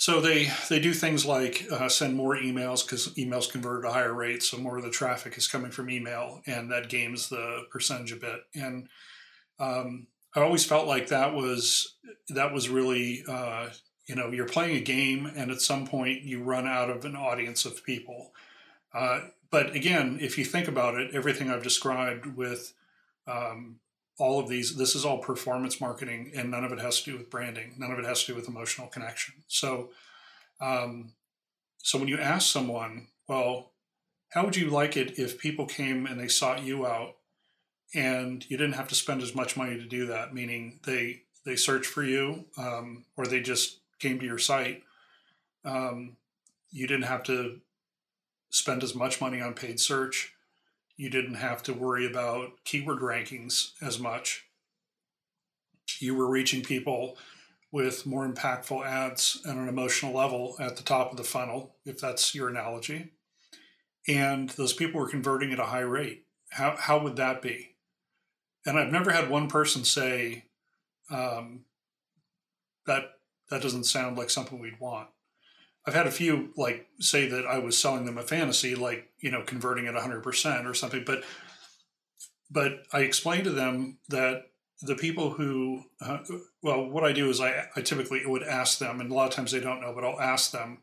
so 0.04 0.20
they 0.20 0.52
they 0.68 0.80
do 0.80 0.94
things 0.94 1.26
like 1.26 1.66
uh, 1.72 1.88
send 1.88 2.14
more 2.14 2.36
emails 2.36 2.84
because 2.84 3.08
emails 3.14 3.50
convert 3.50 3.86
at 3.86 3.90
a 3.90 3.94
higher 3.94 4.14
rate 4.14 4.44
so 4.44 4.58
more 4.58 4.78
of 4.78 4.84
the 4.84 4.90
traffic 4.90 5.38
is 5.38 5.48
coming 5.48 5.72
from 5.72 5.90
email 5.90 6.42
and 6.46 6.70
that 6.70 6.90
games 6.90 7.30
the 7.30 7.64
percentage 7.72 8.12
a 8.12 8.18
bit 8.18 8.42
and 8.54 8.90
um, 9.62 10.08
I 10.36 10.42
always 10.42 10.66
felt 10.66 10.88
like 10.88 11.08
that 11.08 11.34
was 11.34 11.96
that 12.28 12.52
was 12.52 12.68
really 12.68 13.24
uh, 13.30 13.70
you 14.06 14.16
know 14.16 14.30
you're 14.30 14.46
playing 14.46 14.76
a 14.76 14.82
game 14.82 15.32
and 15.38 15.50
at 15.50 15.62
some 15.62 15.88
point 15.88 16.24
you 16.24 16.44
run 16.44 16.68
out 16.68 16.90
of 16.90 17.06
an 17.06 17.16
audience 17.16 17.64
of 17.64 17.86
people. 17.86 18.34
Uh, 18.94 19.22
but 19.52 19.74
again, 19.74 20.18
if 20.20 20.38
you 20.38 20.44
think 20.44 20.68
about 20.68 20.96
it, 20.96 21.16
everything 21.16 21.50
I've 21.50 21.64
described 21.64 22.36
with 22.36 22.74
um, 23.26 23.78
all 24.20 24.40
of 24.40 24.48
these, 24.48 24.76
this 24.76 24.96
is 24.96 25.06
all 25.06 25.18
performance 25.18 25.82
marketing, 25.82 26.32
and 26.36 26.52
none 26.52 26.64
of 26.64 26.72
it 26.72 26.80
has 26.80 27.02
to 27.02 27.12
do 27.12 27.18
with 27.18 27.30
branding. 27.30 27.74
None 27.78 27.92
of 27.92 28.00
it 28.00 28.06
has 28.06 28.24
to 28.24 28.34
do 28.34 28.36
with 28.36 28.48
emotional 28.48 28.88
connection. 28.88 29.36
So, 29.48 29.90
um, 30.62 31.14
so 31.80 31.98
when 31.98 32.08
you 32.08 32.18
ask 32.18 32.52
someone, 32.52 33.08
well, 33.28 33.72
how 34.30 34.46
would 34.46 34.56
you 34.56 34.70
like 34.70 34.96
it 34.96 35.20
if 35.20 35.40
people 35.40 35.66
came 35.66 36.06
and 36.06 36.20
they 36.20 36.28
sought 36.28 36.64
you 36.64 36.86
out 36.86 37.16
and 37.94 38.50
you 38.50 38.58
didn't 38.58 38.74
have 38.74 38.88
to 38.88 38.96
spend 38.96 39.22
as 39.22 39.36
much 39.36 39.56
money 39.56 39.78
to 39.78 39.86
do 39.86 40.08
that. 40.08 40.34
Meaning 40.34 40.80
they 40.86 41.22
they 41.46 41.56
search 41.56 41.86
for 41.86 42.04
you, 42.04 42.46
um, 42.58 43.06
or 43.18 43.26
they 43.26 43.42
just 43.42 43.80
came 44.00 44.20
to 44.20 44.26
your 44.26 44.40
site. 44.40 44.84
Um, 45.66 46.18
you 46.72 46.88
didn't 46.88 47.06
have 47.06 47.24
to 47.24 47.60
spend 48.50 48.84
as 48.84 48.96
much 48.96 49.22
money 49.22 49.42
on 49.42 49.54
paid 49.54 49.80
search. 49.80 50.33
You 50.98 51.10
didn't 51.10 51.36
have 51.36 51.64
to 51.64 51.74
worry 51.74 52.06
about 52.06 52.64
keyword 52.66 53.00
rankings 53.00 53.72
as 53.82 54.00
much. 54.00 54.46
You 56.00 56.16
were 56.16 56.30
reaching 56.30 56.62
people 56.62 57.18
with 57.72 58.06
more 58.06 58.28
impactful 58.28 58.86
ads 58.86 59.42
at 59.48 59.56
an 59.56 59.68
emotional 59.68 60.14
level 60.14 60.56
at 60.60 60.78
the 60.78 60.84
top 60.84 61.12
of 61.12 61.18
the 61.18 61.24
funnel, 61.24 61.76
if 61.86 62.00
that's 62.00 62.36
your 62.36 62.50
analogy. 62.50 63.12
And 64.08 64.50
those 64.52 64.74
people 64.74 65.00
were 65.00 65.10
converting 65.10 65.52
at 65.52 65.60
a 65.60 65.66
high 65.66 65.80
rate. 65.80 66.26
How, 66.52 66.76
how 66.78 67.00
would 67.00 67.16
that 67.16 67.42
be? 67.42 67.74
and 68.66 68.80
I've 68.80 68.92
never 68.92 69.12
had 69.12 69.30
one 69.30 69.48
person 69.48 69.84
say 69.84 70.46
um, 71.10 71.66
that 72.86 73.04
that 73.50 73.62
doesn't 73.62 73.86
sound 73.86 74.18
like 74.18 74.30
something 74.30 74.60
we'd 74.60 74.80
want. 74.80 75.10
I've 75.86 75.94
had 75.94 76.08
a 76.08 76.12
few 76.12 76.54
like 76.56 76.88
say 77.00 77.28
that 77.28 77.46
I 77.46 77.60
was 77.60 77.78
selling 77.78 78.06
them 78.06 78.18
a 78.18 78.24
fantasy, 78.24 78.76
like 78.76 79.10
you 79.20 79.32
know, 79.32 79.44
converting 79.44 79.88
at 79.88 79.96
100% 79.96 80.66
or 80.66 80.74
something. 80.74 81.04
But 81.06 81.24
but 82.50 82.84
I 82.94 83.00
explained 83.00 83.46
to 83.46 83.50
them 83.50 83.98
that 84.10 84.44
the 84.82 84.96
people 84.96 85.32
who, 85.32 85.84
uh, 86.02 86.20
well, 86.62 86.88
what 86.88 87.04
I 87.04 87.14
do 87.14 87.30
is 87.30 87.40
I, 87.40 87.68
I 87.76 87.82
typically 87.82 88.26
would 88.26 88.44
ask 88.44 88.80
them, 88.80 89.00
and 89.00 89.10
a 89.10 89.14
lot 89.14 89.28
of 89.28 89.34
times 89.34 89.52
they 89.52 89.62
don't 89.62 89.82
know, 89.82 89.94
but 89.94 90.04
I'll 90.04 90.20
ask 90.20 90.52
them, 90.52 90.80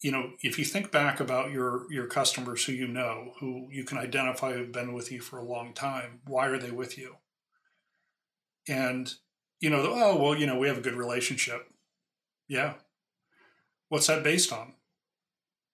you 0.00 0.10
know, 0.12 0.32
if 0.42 0.58
you 0.58 0.64
think 0.64 0.92
back 0.92 1.20
about 1.20 1.50
your 1.50 1.90
your 1.90 2.06
customers 2.06 2.64
who 2.64 2.72
you 2.72 2.86
know, 2.86 3.32
who 3.40 3.68
you 3.70 3.84
can 3.84 3.98
identify 3.98 4.56
have 4.56 4.72
been 4.72 4.92
with 4.92 5.10
you 5.10 5.20
for 5.20 5.38
a 5.38 5.44
long 5.44 5.72
time, 5.74 6.20
why 6.26 6.46
are 6.46 6.58
they 6.58 6.70
with 6.70 6.96
you? 6.96 7.16
And 8.68 9.12
you 9.60 9.70
know, 9.70 9.82
oh 9.88 10.16
well, 10.16 10.36
you 10.36 10.46
know, 10.46 10.58
we 10.58 10.68
have 10.68 10.78
a 10.78 10.82
good 10.82 10.94
relationship. 10.94 11.68
Yeah. 12.46 12.74
What's 13.88 14.06
that 14.06 14.24
based 14.24 14.52
on? 14.52 14.74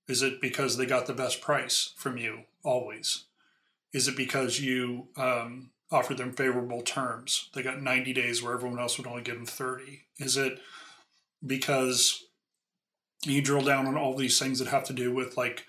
Is 0.06 0.23
it 0.23 0.40
because 0.40 0.76
they 0.76 0.87
got 0.87 1.06
the 1.06 1.14
best 1.14 1.40
price 1.40 1.94
from 1.97 2.16
you 2.18 2.40
always? 2.62 3.25
Is 3.92 4.09
it 4.09 4.16
because 4.16 4.61
you 4.61 5.09
um, 5.16 5.71
offered 5.90 6.18
them 6.18 6.33
favorable 6.33 6.83
terms? 6.83 7.49
They 7.54 7.62
got 7.62 7.80
90 7.80 8.12
days 8.12 8.42
where 8.42 8.54
everyone 8.54 8.78
else 8.78 8.99
would 8.99 9.06
only 9.06 9.23
give 9.23 9.37
them 9.37 9.47
30. 9.47 10.02
Is 10.18 10.37
it 10.37 10.59
because 11.44 12.25
you 13.25 13.40
drill 13.40 13.62
down 13.62 13.87
on 13.87 13.97
all 13.97 14.14
these 14.14 14.38
things 14.38 14.59
that 14.59 14.68
have 14.68 14.85
to 14.85 14.92
do 14.92 15.12
with 15.14 15.37
like 15.37 15.66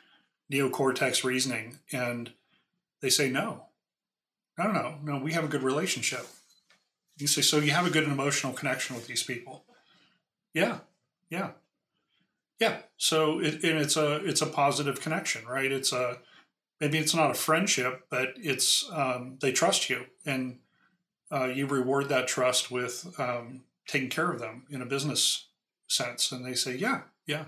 neocortex 0.52 1.24
reasoning, 1.24 1.80
and 1.92 2.32
they 3.02 3.10
say 3.10 3.30
no, 3.30 3.66
no, 4.58 4.72
no, 4.72 4.96
no. 5.04 5.18
We 5.18 5.34
have 5.34 5.44
a 5.44 5.50
good 5.50 5.64
relationship. 5.64 6.28
You 7.18 7.28
say 7.28 7.42
so. 7.42 7.58
You 7.58 7.72
have 7.72 7.88
a 7.88 7.92
good 7.92 8.04
emotional 8.04 8.54
connection 8.54 8.96
with 8.96 9.08
these 9.08 9.24
people. 9.24 9.64
Yeah, 10.54 10.80
yeah, 11.30 11.52
yeah. 12.60 12.78
So 12.98 13.40
it, 13.40 13.64
and 13.64 13.80
it's 13.80 13.98
a 13.98 14.16
it's 14.26 14.42
a 14.42 14.48
positive 14.48 15.02
connection, 15.02 15.46
right? 15.46 15.72
It's 15.72 15.92
a 15.92 16.20
maybe 16.80 16.98
it's 16.98 17.16
not 17.16 17.32
a 17.32 17.36
friendship, 17.36 18.06
but 18.10 18.30
it's 18.38 18.90
um, 18.92 19.38
they 19.42 19.52
trust 19.52 19.90
you, 19.90 20.06
and 20.26 20.60
uh, 21.32 21.46
you 21.46 21.68
reward 21.68 22.10
that 22.10 22.28
trust 22.28 22.72
with 22.72 23.14
um, 23.20 23.62
taking 23.88 24.10
care 24.10 24.32
of 24.32 24.40
them 24.40 24.66
in 24.70 24.82
a 24.82 24.86
business 24.86 25.48
sense. 25.88 26.32
And 26.32 26.46
they 26.46 26.54
say, 26.54 26.76
yeah, 26.76 27.02
yeah. 27.26 27.46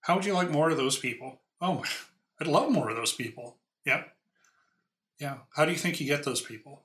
How 0.00 0.14
would 0.14 0.24
you 0.24 0.34
like 0.34 0.50
more 0.50 0.70
of 0.70 0.76
those 0.76 0.98
people? 0.98 1.40
Oh, 1.60 1.84
I'd 2.40 2.46
love 2.46 2.70
more 2.70 2.90
of 2.90 2.96
those 2.96 3.12
people. 3.12 3.56
Yeah. 3.84 4.04
Yeah. 5.18 5.38
How 5.54 5.64
do 5.64 5.72
you 5.72 5.78
think 5.78 6.00
you 6.00 6.06
get 6.06 6.24
those 6.24 6.42
people? 6.42 6.82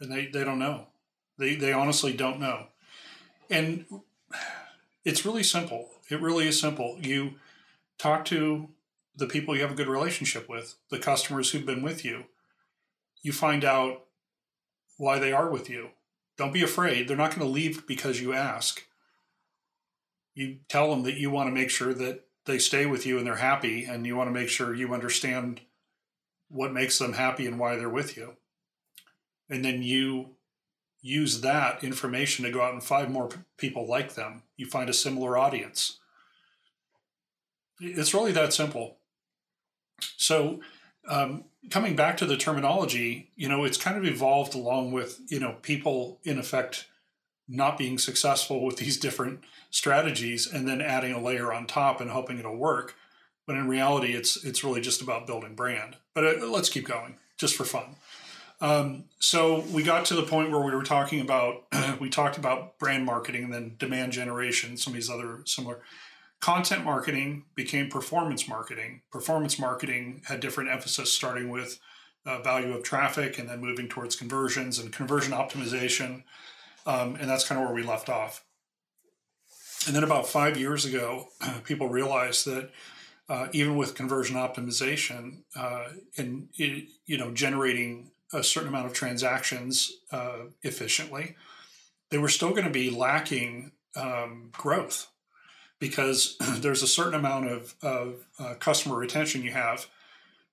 And 0.00 0.12
they, 0.12 0.26
they 0.26 0.44
don't 0.44 0.58
know. 0.58 0.86
They, 1.38 1.56
they 1.56 1.72
honestly 1.72 2.12
don't 2.12 2.38
know. 2.38 2.66
And 3.50 3.86
it's 5.04 5.24
really 5.24 5.42
simple. 5.42 5.88
It 6.10 6.20
really 6.20 6.48
is 6.48 6.60
simple. 6.60 6.98
You 7.00 7.34
talk 7.98 8.24
to 8.26 8.68
the 9.16 9.26
people 9.26 9.54
you 9.54 9.62
have 9.62 9.72
a 9.72 9.76
good 9.76 9.88
relationship 9.88 10.48
with, 10.48 10.76
the 10.90 10.98
customers 10.98 11.50
who've 11.50 11.66
been 11.66 11.82
with 11.82 12.04
you. 12.04 12.24
You 13.22 13.32
find 13.32 13.64
out 13.64 14.04
why 14.96 15.18
they 15.18 15.32
are 15.32 15.50
with 15.50 15.68
you. 15.68 15.90
Don't 16.36 16.52
be 16.52 16.62
afraid. 16.62 17.08
They're 17.08 17.16
not 17.16 17.30
going 17.30 17.46
to 17.46 17.52
leave 17.52 17.86
because 17.86 18.20
you 18.20 18.32
ask. 18.32 18.84
You 20.34 20.58
tell 20.68 20.90
them 20.90 21.02
that 21.02 21.16
you 21.16 21.30
want 21.30 21.48
to 21.48 21.54
make 21.54 21.70
sure 21.70 21.92
that 21.94 22.26
they 22.44 22.58
stay 22.58 22.86
with 22.86 23.04
you 23.04 23.18
and 23.18 23.26
they're 23.26 23.36
happy, 23.36 23.84
and 23.84 24.06
you 24.06 24.16
want 24.16 24.28
to 24.28 24.34
make 24.34 24.48
sure 24.48 24.74
you 24.74 24.94
understand 24.94 25.60
what 26.48 26.72
makes 26.72 26.98
them 26.98 27.14
happy 27.14 27.46
and 27.46 27.58
why 27.58 27.76
they're 27.76 27.88
with 27.88 28.16
you. 28.16 28.36
And 29.50 29.64
then 29.64 29.82
you 29.82 30.36
use 31.08 31.40
that 31.40 31.82
information 31.82 32.44
to 32.44 32.50
go 32.50 32.62
out 32.62 32.74
and 32.74 32.82
find 32.82 33.10
more 33.10 33.30
people 33.56 33.86
like 33.86 34.14
them. 34.14 34.42
You 34.56 34.66
find 34.66 34.90
a 34.90 34.94
similar 34.94 35.38
audience. 35.38 35.98
It's 37.80 38.12
really 38.12 38.32
that 38.32 38.52
simple. 38.52 38.98
So, 40.16 40.60
um, 41.08 41.44
coming 41.70 41.96
back 41.96 42.16
to 42.18 42.26
the 42.26 42.36
terminology, 42.36 43.30
you 43.36 43.48
know, 43.48 43.64
it's 43.64 43.78
kind 43.78 43.96
of 43.96 44.04
evolved 44.04 44.54
along 44.54 44.92
with, 44.92 45.20
you 45.28 45.40
know, 45.40 45.56
people 45.62 46.20
in 46.24 46.38
effect 46.38 46.86
not 47.48 47.78
being 47.78 47.98
successful 47.98 48.64
with 48.64 48.76
these 48.76 48.98
different 48.98 49.40
strategies 49.70 50.46
and 50.46 50.68
then 50.68 50.82
adding 50.82 51.12
a 51.12 51.22
layer 51.22 51.52
on 51.52 51.66
top 51.66 52.00
and 52.00 52.10
hoping 52.10 52.38
it'll 52.38 52.56
work. 52.56 52.94
But 53.46 53.56
in 53.56 53.66
reality, 53.66 54.12
it's 54.12 54.44
it's 54.44 54.62
really 54.62 54.82
just 54.82 55.00
about 55.00 55.26
building 55.26 55.54
brand. 55.54 55.96
But 56.14 56.24
uh, 56.24 56.46
let's 56.46 56.68
keep 56.68 56.86
going 56.86 57.16
just 57.38 57.56
for 57.56 57.64
fun. 57.64 57.96
Um, 58.60 59.04
so 59.20 59.60
we 59.72 59.82
got 59.82 60.04
to 60.06 60.14
the 60.14 60.24
point 60.24 60.50
where 60.50 60.60
we 60.60 60.74
were 60.74 60.82
talking 60.82 61.20
about 61.20 61.64
we 62.00 62.10
talked 62.10 62.38
about 62.38 62.78
brand 62.78 63.04
marketing 63.04 63.44
and 63.44 63.52
then 63.52 63.76
demand 63.78 64.12
generation, 64.12 64.76
some 64.76 64.92
of 64.92 64.94
these 64.94 65.10
other 65.10 65.40
similar 65.44 65.80
content 66.40 66.84
marketing 66.84 67.44
became 67.54 67.88
performance 67.88 68.48
marketing. 68.48 69.02
Performance 69.10 69.58
marketing 69.58 70.22
had 70.26 70.40
different 70.40 70.70
emphasis, 70.70 71.12
starting 71.12 71.50
with 71.50 71.80
uh, 72.26 72.40
value 72.42 72.74
of 72.74 72.82
traffic 72.82 73.38
and 73.38 73.48
then 73.48 73.60
moving 73.60 73.88
towards 73.88 74.16
conversions 74.16 74.78
and 74.78 74.92
conversion 74.92 75.32
optimization. 75.32 76.22
Um, 76.86 77.16
and 77.16 77.28
that's 77.28 77.46
kind 77.46 77.60
of 77.60 77.66
where 77.66 77.74
we 77.74 77.82
left 77.82 78.08
off. 78.08 78.44
And 79.86 79.94
then 79.94 80.04
about 80.04 80.26
five 80.26 80.56
years 80.56 80.84
ago, 80.84 81.28
people 81.64 81.88
realized 81.88 82.46
that 82.46 82.70
uh, 83.28 83.48
even 83.52 83.76
with 83.76 83.94
conversion 83.94 84.36
optimization 84.36 85.42
uh, 85.54 85.88
and 86.16 86.48
you 86.54 87.18
know 87.18 87.30
generating 87.30 88.10
a 88.32 88.42
certain 88.42 88.68
amount 88.68 88.86
of 88.86 88.92
transactions 88.92 89.92
uh, 90.12 90.46
efficiently, 90.62 91.36
they 92.10 92.18
were 92.18 92.28
still 92.28 92.50
going 92.50 92.64
to 92.64 92.70
be 92.70 92.90
lacking 92.90 93.72
um, 93.96 94.50
growth 94.52 95.08
because 95.78 96.36
there's 96.58 96.82
a 96.82 96.88
certain 96.88 97.14
amount 97.14 97.50
of, 97.50 97.74
of 97.82 98.26
uh, 98.38 98.54
customer 98.54 98.96
retention 98.96 99.42
you 99.42 99.52
have 99.52 99.86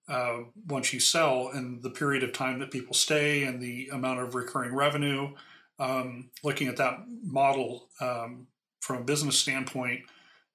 uh, 0.08 0.40
once 0.68 0.94
you 0.94 1.00
sell 1.00 1.50
and 1.54 1.82
the 1.82 1.90
period 1.90 2.24
of 2.24 2.32
time 2.32 2.60
that 2.60 2.72
people 2.72 2.94
stay 2.94 3.44
and 3.44 3.62
the 3.62 3.90
amount 3.92 4.20
of 4.20 4.36
recurring 4.36 4.74
revenue. 4.74 5.34
Um, 5.78 6.30
looking 6.44 6.68
at 6.68 6.78
that 6.78 7.00
model 7.24 7.90
um, 8.00 8.48
from 8.80 8.98
a 8.98 9.04
business 9.04 9.38
standpoint, 9.38 10.02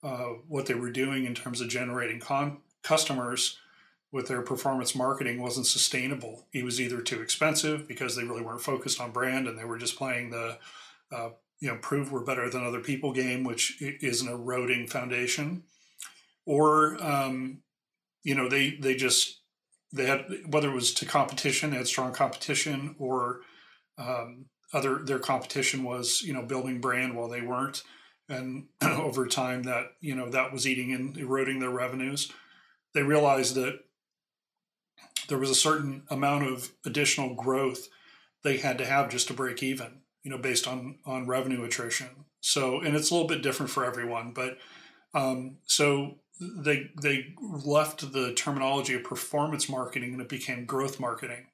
uh, 0.02 0.28
what 0.48 0.66
they 0.66 0.74
were 0.74 0.90
doing 0.90 1.26
in 1.26 1.34
terms 1.34 1.60
of 1.60 1.68
generating 1.68 2.20
con- 2.20 2.58
customers 2.82 3.58
with 4.12 4.26
their 4.26 4.42
performance 4.42 4.94
marketing 4.94 5.40
wasn't 5.40 5.66
sustainable. 5.66 6.46
It 6.52 6.64
was 6.64 6.80
either 6.80 7.00
too 7.00 7.20
expensive 7.20 7.86
because 7.86 8.16
they 8.16 8.24
really 8.24 8.42
weren't 8.42 8.62
focused 8.62 9.00
on 9.00 9.12
brand 9.12 9.46
and 9.46 9.58
they 9.58 9.64
were 9.64 9.78
just 9.78 9.96
playing 9.96 10.30
the 10.30 10.58
uh, 11.12 11.30
you 11.60 11.68
know 11.68 11.76
prove 11.80 12.10
we're 12.10 12.24
better 12.24 12.48
than 12.48 12.66
other 12.66 12.80
people 12.80 13.12
game, 13.12 13.44
which 13.44 13.80
is 13.80 14.22
an 14.22 14.28
eroding 14.28 14.86
foundation, 14.86 15.62
or 16.46 17.02
um, 17.02 17.58
you 18.22 18.34
know 18.34 18.48
they 18.48 18.76
they 18.80 18.94
just 18.94 19.40
they 19.92 20.06
had 20.06 20.24
whether 20.48 20.70
it 20.70 20.74
was 20.74 20.94
to 20.94 21.06
competition, 21.06 21.70
they 21.70 21.76
had 21.76 21.86
strong 21.86 22.12
competition, 22.12 22.96
or 22.98 23.40
um, 23.98 24.46
other 24.72 25.00
their 25.04 25.18
competition 25.18 25.84
was 25.84 26.22
you 26.22 26.32
know 26.32 26.42
building 26.42 26.80
brand 26.80 27.14
while 27.14 27.28
they 27.28 27.42
weren't, 27.42 27.82
and 28.28 28.66
over 28.82 29.26
time 29.26 29.64
that 29.64 29.92
you 30.00 30.14
know 30.14 30.30
that 30.30 30.52
was 30.52 30.66
eating 30.66 30.92
and 30.92 31.16
eroding 31.18 31.60
their 31.60 31.70
revenues. 31.70 32.32
They 32.94 33.02
realized 33.02 33.54
that 33.54 33.80
there 35.30 35.38
was 35.38 35.48
a 35.50 35.54
certain 35.54 36.02
amount 36.10 36.46
of 36.46 36.72
additional 36.84 37.34
growth 37.34 37.88
they 38.42 38.58
had 38.58 38.76
to 38.78 38.84
have 38.84 39.08
just 39.08 39.28
to 39.28 39.34
break 39.34 39.62
even 39.62 40.02
you 40.22 40.30
know, 40.30 40.38
based 40.38 40.66
on 40.66 40.98
on 41.06 41.26
revenue 41.26 41.64
attrition. 41.64 42.08
So, 42.40 42.80
and 42.80 42.96
it's 42.96 43.10
a 43.10 43.14
little 43.14 43.28
bit 43.28 43.42
different 43.42 43.70
for 43.70 43.84
everyone, 43.84 44.32
but 44.32 44.58
um, 45.14 45.58
so 45.66 46.18
they 46.40 46.90
they 47.00 47.34
left 47.40 48.12
the 48.12 48.32
terminology 48.34 48.94
of 48.94 49.04
performance 49.04 49.68
marketing 49.68 50.12
and 50.12 50.22
it 50.22 50.28
became 50.28 50.64
growth 50.64 51.00
marketing. 51.00 51.46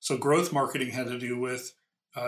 So, 0.00 0.16
growth 0.16 0.52
marketing 0.52 0.90
had 0.90 1.06
to 1.08 1.18
do 1.18 1.38
with 1.38 1.74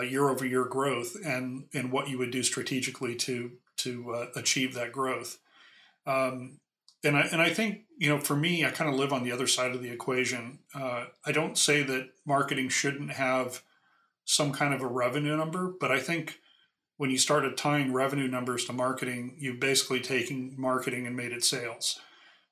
year 0.02 0.28
over 0.28 0.44
year 0.44 0.64
growth 0.64 1.16
and 1.24 1.66
and 1.74 1.92
what 1.92 2.08
you 2.08 2.18
would 2.18 2.30
do 2.30 2.42
strategically 2.42 3.14
to 3.16 3.52
to 3.78 4.12
uh, 4.12 4.26
achieve 4.34 4.74
that 4.74 4.92
growth. 4.92 5.38
Um, 6.06 6.60
and 7.06 7.16
I 7.16 7.22
and 7.32 7.40
I 7.40 7.50
think 7.50 7.86
you 7.98 8.10
know, 8.10 8.20
for 8.20 8.36
me, 8.36 8.64
I 8.64 8.70
kind 8.70 8.90
of 8.90 8.96
live 8.96 9.12
on 9.12 9.24
the 9.24 9.32
other 9.32 9.46
side 9.46 9.74
of 9.74 9.82
the 9.82 9.90
equation. 9.90 10.58
Uh, 10.74 11.06
I 11.24 11.32
don't 11.32 11.56
say 11.56 11.82
that 11.82 12.10
marketing 12.26 12.68
shouldn't 12.68 13.12
have 13.12 13.62
some 14.24 14.52
kind 14.52 14.74
of 14.74 14.82
a 14.82 14.86
revenue 14.86 15.36
number. 15.36 15.72
But 15.80 15.90
I 15.90 16.00
think 16.00 16.40
when 16.98 17.10
you 17.10 17.18
started 17.18 17.56
tying 17.56 17.92
revenue 17.92 18.28
numbers 18.28 18.66
to 18.66 18.72
marketing, 18.72 19.36
you've 19.38 19.60
basically 19.60 20.00
taken 20.00 20.54
marketing 20.58 21.06
and 21.06 21.16
made 21.16 21.32
it 21.32 21.44
sales. 21.44 22.00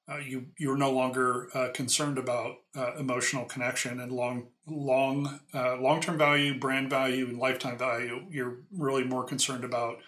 Uh, 0.06 0.18
you 0.18 0.46
you're 0.58 0.76
no 0.76 0.90
longer 0.90 1.48
uh, 1.54 1.68
concerned 1.72 2.18
about 2.18 2.56
uh, 2.76 2.94
emotional 2.98 3.44
connection 3.46 4.00
and 4.00 4.12
long 4.12 4.48
long 4.66 5.40
uh, 5.54 5.76
long 5.76 6.00
term 6.00 6.18
value, 6.18 6.58
brand 6.58 6.90
value, 6.90 7.26
and 7.26 7.38
lifetime 7.38 7.78
value. 7.78 8.24
You're 8.30 8.58
really 8.70 9.04
more 9.04 9.24
concerned 9.24 9.64
about 9.64 9.98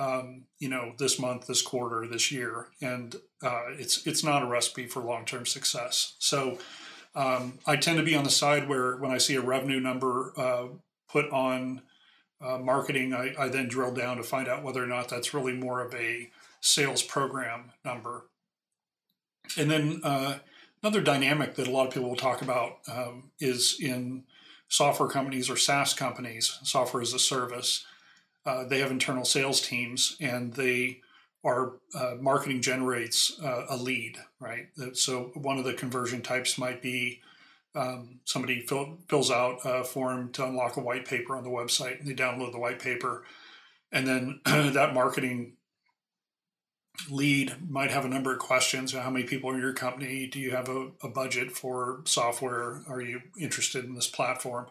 um, 0.00 0.44
you 0.58 0.68
know 0.68 0.94
this 0.98 1.18
month, 1.20 1.46
this 1.46 1.62
quarter, 1.62 2.06
this 2.06 2.32
year, 2.32 2.68
and 2.80 3.14
uh, 3.42 3.66
it's 3.78 4.06
it's 4.06 4.24
not 4.24 4.42
a 4.42 4.46
recipe 4.46 4.86
for 4.86 5.02
long 5.02 5.24
term 5.24 5.46
success. 5.46 6.14
So. 6.18 6.58
Um, 7.12 7.58
I 7.66 7.74
tend 7.74 7.98
to 7.98 8.04
be 8.04 8.14
on 8.14 8.22
the 8.22 8.30
side 8.30 8.68
where 8.68 8.96
when 8.96 9.10
I 9.10 9.18
see 9.18 9.34
a 9.34 9.40
revenue 9.40 9.80
number 9.80 10.32
uh, 10.36 10.68
put 11.08 11.28
on 11.30 11.82
uh, 12.40 12.58
marketing, 12.58 13.12
I, 13.12 13.34
I, 13.36 13.48
then 13.48 13.66
drill 13.66 13.92
down 13.92 14.16
to 14.16 14.22
find 14.22 14.48
out 14.48 14.62
whether 14.62 14.80
or 14.80 14.86
not 14.86 15.08
that's 15.08 15.34
really 15.34 15.52
more 15.52 15.84
of 15.84 15.92
a 15.94 16.30
sales 16.60 17.02
program 17.02 17.72
number. 17.84 18.26
And 19.58 19.70
then 19.70 20.00
uh, 20.04 20.38
another 20.82 21.00
dynamic 21.00 21.56
that 21.56 21.66
a 21.66 21.70
lot 21.70 21.88
of 21.88 21.94
people 21.94 22.08
will 22.08 22.16
talk 22.16 22.42
about 22.42 22.78
um, 22.88 23.30
is 23.40 23.76
in 23.80 24.24
software 24.68 25.08
companies 25.08 25.50
or 25.50 25.56
SaaS 25.56 25.94
companies, 25.94 26.58
software 26.62 27.02
as 27.02 27.12
a 27.12 27.18
service. 27.18 27.84
Uh, 28.46 28.64
they 28.64 28.78
have 28.80 28.90
internal 28.90 29.24
sales 29.24 29.60
teams 29.60 30.16
and 30.20 30.54
they 30.54 31.00
are 31.44 31.72
uh, 31.94 32.14
marketing 32.20 32.60
generates 32.60 33.38
uh, 33.42 33.64
a 33.70 33.76
lead, 33.76 34.18
right? 34.40 34.68
So 34.92 35.30
one 35.34 35.58
of 35.58 35.64
the 35.64 35.72
conversion 35.72 36.20
types 36.22 36.58
might 36.58 36.82
be 36.82 37.20
um, 37.74 38.20
somebody 38.24 38.60
fill, 38.66 38.98
fills 39.08 39.30
out 39.30 39.60
a 39.64 39.84
form 39.84 40.32
to 40.32 40.44
unlock 40.44 40.76
a 40.76 40.80
white 40.80 41.06
paper 41.06 41.36
on 41.36 41.44
the 41.44 41.50
website 41.50 42.00
and 42.00 42.08
they 42.08 42.14
download 42.14 42.52
the 42.52 42.58
white 42.58 42.80
paper. 42.80 43.24
And 43.92 44.06
then 44.06 44.40
that 44.44 44.94
marketing 44.94 45.54
lead 47.08 47.70
might 47.70 47.90
have 47.90 48.04
a 48.04 48.08
number 48.08 48.32
of 48.32 48.38
questions. 48.38 48.92
How 48.92 49.10
many 49.10 49.24
people 49.24 49.50
are 49.50 49.54
in 49.54 49.60
your 49.60 49.72
company? 49.72 50.26
Do 50.26 50.40
you 50.40 50.50
have 50.50 50.68
a, 50.68 50.90
a 51.02 51.08
budget 51.08 51.52
for 51.52 52.02
software? 52.04 52.82
Are 52.88 53.00
you 53.00 53.22
interested 53.38 53.84
in 53.84 53.94
this 53.94 54.08
platform? 54.08 54.66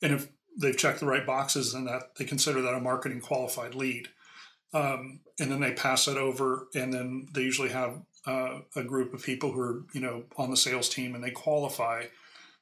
And 0.00 0.12
if 0.14 0.28
they've 0.58 0.76
checked 0.76 1.00
the 1.00 1.06
right 1.06 1.24
boxes 1.24 1.72
and 1.72 1.86
that 1.86 2.14
they 2.16 2.24
consider 2.24 2.60
that 2.60 2.74
a 2.74 2.80
marketing 2.80 3.20
qualified 3.20 3.74
lead 3.74 4.08
um, 4.72 5.20
and 5.40 5.50
then 5.50 5.60
they 5.60 5.72
pass 5.72 6.08
it 6.08 6.16
over, 6.16 6.68
and 6.74 6.92
then 6.92 7.28
they 7.32 7.42
usually 7.42 7.70
have 7.70 8.02
uh, 8.26 8.60
a 8.76 8.82
group 8.82 9.14
of 9.14 9.22
people 9.22 9.52
who 9.52 9.60
are 9.60 9.82
you 9.92 10.00
know 10.00 10.24
on 10.36 10.50
the 10.50 10.56
sales 10.56 10.88
team, 10.88 11.14
and 11.14 11.24
they 11.24 11.30
qualify 11.30 12.04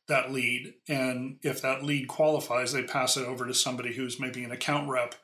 that 0.07 0.31
lead. 0.31 0.75
And 0.89 1.39
if 1.43 1.63
that 1.63 1.83
lead 1.83 2.07
qualifies, 2.07 2.73
they 2.73 2.85
pass 2.85 3.17
it 3.17 3.27
over 3.27 3.47
to 3.47 3.55
somebody 3.55 3.95
who's 3.95 4.21
maybe 4.21 4.45
an 4.45 4.53
account 4.53 4.89
rep, 4.89 5.17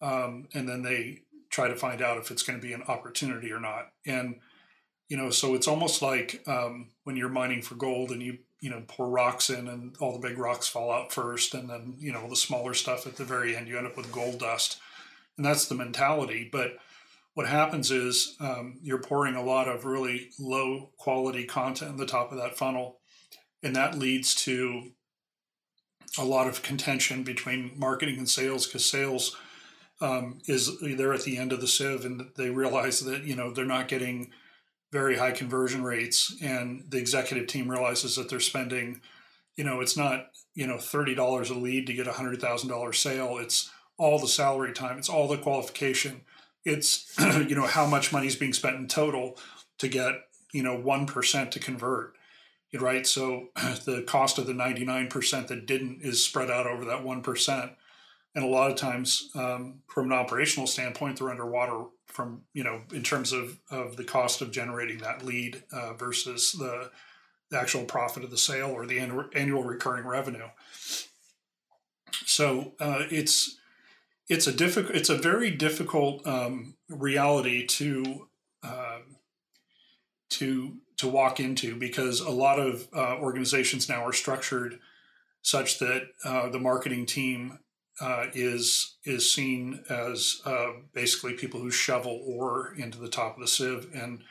um, 0.00 0.48
and 0.54 0.68
then 0.68 0.82
they 0.82 1.22
try 1.50 1.68
to 1.68 1.76
find 1.76 2.00
out 2.00 2.18
if 2.18 2.30
it's 2.30 2.42
going 2.42 2.58
to 2.58 2.66
be 2.66 2.72
an 2.72 2.84
opportunity 2.84 3.50
or 3.50 3.60
not. 3.60 3.90
And 4.06 4.36
you 5.08 5.16
know, 5.16 5.30
so 5.30 5.54
it's 5.54 5.68
almost 5.68 6.02
like 6.02 6.42
um, 6.46 6.88
when 7.04 7.16
you're 7.16 7.28
mining 7.28 7.62
for 7.62 7.74
gold 7.74 8.10
and 8.10 8.22
you 8.22 8.38
you 8.60 8.70
know 8.70 8.82
pour 8.86 9.08
rocks 9.08 9.50
in 9.50 9.68
and 9.68 9.96
all 10.00 10.12
the 10.12 10.26
big 10.26 10.38
rocks 10.38 10.68
fall 10.68 10.90
out 10.90 11.12
first, 11.12 11.54
and 11.54 11.68
then 11.68 11.94
you 11.98 12.12
know 12.12 12.28
the 12.28 12.36
smaller 12.36 12.74
stuff 12.74 13.06
at 13.06 13.16
the 13.16 13.24
very 13.24 13.56
end, 13.56 13.68
you 13.68 13.76
end 13.76 13.86
up 13.86 13.96
with 13.96 14.12
gold 14.12 14.38
dust, 14.38 14.80
and 15.36 15.44
that's 15.44 15.66
the 15.66 15.74
mentality. 15.74 16.48
But 16.50 16.76
what 17.34 17.46
happens 17.46 17.90
is 17.90 18.36
um, 18.40 18.78
you're 18.82 19.02
pouring 19.02 19.34
a 19.34 19.42
lot 19.42 19.68
of 19.68 19.84
really 19.84 20.30
low 20.38 20.90
quality 20.98 21.44
content 21.44 21.92
at 21.92 21.96
the 21.98 22.06
top 22.06 22.30
of 22.30 22.38
that 22.38 22.56
funnel, 22.56 23.00
and 23.62 23.74
that 23.76 23.98
leads 23.98 24.34
to 24.34 24.92
a 26.18 26.24
lot 26.24 26.46
of 26.46 26.62
contention 26.62 27.22
between 27.22 27.72
marketing 27.76 28.18
and 28.18 28.28
sales 28.28 28.66
because 28.66 28.84
sales 28.84 29.36
um, 30.00 30.38
is 30.46 30.78
they're 30.80 31.14
at 31.14 31.22
the 31.22 31.38
end 31.38 31.52
of 31.52 31.60
the 31.60 31.66
sieve 31.66 32.04
and 32.04 32.30
they 32.36 32.50
realize 32.50 33.00
that 33.00 33.24
you 33.24 33.34
know 33.34 33.52
they're 33.52 33.64
not 33.64 33.88
getting 33.88 34.30
very 34.92 35.16
high 35.16 35.32
conversion 35.32 35.82
rates 35.82 36.36
and 36.40 36.84
the 36.88 36.98
executive 36.98 37.46
team 37.48 37.68
realizes 37.68 38.14
that 38.14 38.28
they're 38.28 38.40
spending 38.40 39.00
you 39.56 39.64
know 39.64 39.80
it's 39.80 39.96
not 39.96 40.28
you 40.54 40.66
know 40.66 40.76
$30 40.76 41.50
a 41.50 41.54
lead 41.54 41.86
to 41.86 41.94
get 41.94 42.06
a 42.06 42.12
$100000 42.12 42.94
sale. 42.94 43.38
It's 43.38 43.70
all 43.98 44.18
the 44.18 44.28
salary 44.28 44.72
time. 44.72 44.98
It's 44.98 45.08
all 45.08 45.28
the 45.28 45.38
qualification. 45.38 46.22
It's 46.64 47.12
you 47.18 47.54
know 47.54 47.66
how 47.66 47.86
much 47.86 48.12
money 48.12 48.26
is 48.26 48.36
being 48.36 48.52
spent 48.52 48.76
in 48.76 48.88
total 48.88 49.38
to 49.78 49.88
get 49.88 50.14
you 50.52 50.62
know 50.62 50.76
1% 50.76 51.50
to 51.50 51.58
convert 51.58 52.14
right? 52.80 53.06
So 53.06 53.48
the 53.84 54.02
cost 54.06 54.38
of 54.38 54.46
the 54.46 54.54
99% 54.54 55.48
that 55.48 55.66
didn't 55.66 56.00
is 56.02 56.24
spread 56.24 56.50
out 56.50 56.66
over 56.66 56.86
that 56.86 57.04
1% 57.04 57.74
and 58.34 58.44
a 58.44 58.48
lot 58.48 58.70
of 58.70 58.76
times 58.76 59.30
um, 59.34 59.80
from 59.86 60.06
an 60.06 60.12
operational 60.12 60.66
standpoint 60.66 61.18
they're 61.18 61.30
underwater 61.30 61.84
from 62.06 62.42
you 62.52 62.62
know 62.62 62.82
in 62.92 63.02
terms 63.02 63.32
of 63.32 63.58
of 63.70 63.96
the 63.96 64.04
cost 64.04 64.40
of 64.40 64.50
generating 64.50 64.98
that 64.98 65.24
lead 65.24 65.62
uh, 65.72 65.94
versus 65.94 66.52
the, 66.52 66.90
the 67.50 67.58
actual 67.58 67.84
profit 67.84 68.22
of 68.22 68.30
the 68.30 68.38
sale 68.38 68.70
or 68.70 68.86
the 68.86 68.98
annual, 68.98 69.64
recurring 69.64 70.06
revenue. 70.06 70.48
So 72.26 72.74
uh, 72.78 73.04
it's 73.10 73.56
it's 74.28 74.46
a 74.46 74.52
difficult 74.52 74.94
it's 74.94 75.08
a 75.08 75.18
very 75.18 75.50
difficult 75.50 76.26
um, 76.26 76.74
reality 76.88 77.66
to 77.66 78.28
uh, 78.62 78.98
to 80.30 80.76
to 80.98 81.08
walk 81.08 81.40
into 81.40 81.74
because 81.76 82.20
a 82.20 82.30
lot 82.30 82.58
of 82.58 82.88
uh, 82.94 83.16
organizations 83.18 83.88
now 83.88 84.04
are 84.04 84.12
structured 84.12 84.78
such 85.40 85.78
that 85.80 86.02
uh, 86.24 86.48
the 86.48 86.60
marketing 86.60 87.06
team 87.06 87.58
uh, 88.02 88.26
is 88.34 88.96
is 89.04 89.32
seen 89.32 89.84
as 89.88 90.42
uh, 90.44 90.72
basically 90.92 91.34
people 91.34 91.60
who 91.60 91.70
shovel 91.70 92.20
ore 92.26 92.74
into 92.76 92.98
the 92.98 93.08
top 93.08 93.36
of 93.36 93.40
the 93.40 93.48
sieve, 93.48 93.88
and 93.94 94.22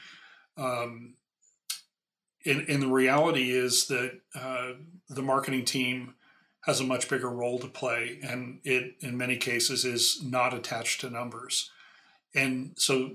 um, 0.58 1.16
the 2.46 2.88
reality 2.88 3.52
is 3.52 3.88
that 3.88 4.20
uh, 4.36 4.74
the 5.08 5.22
marketing 5.22 5.64
team 5.64 6.16
has 6.66 6.82
a 6.82 6.84
much 6.84 7.10
bigger 7.10 7.30
role 7.30 7.60
to 7.60 7.68
play, 7.68 8.20
and 8.22 8.60
it 8.66 8.96
in 9.00 9.18
many 9.18 9.38
cases 9.38 9.86
is 9.86 10.22
not 10.22 10.54
attached 10.54 11.00
to 11.02 11.10
numbers. 11.10 11.72
And 12.36 12.74
so 12.76 13.12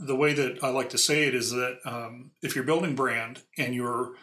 the 0.00 0.16
way 0.16 0.32
that 0.34 0.62
I 0.62 0.68
like 0.68 0.90
to 0.90 0.98
say 0.98 1.24
it 1.24 1.34
is 1.34 1.50
that 1.50 1.78
um, 1.84 2.30
if 2.42 2.54
you're 2.54 2.64
building 2.64 2.94
brand 2.94 3.42
and 3.58 3.74
you're 3.74 4.14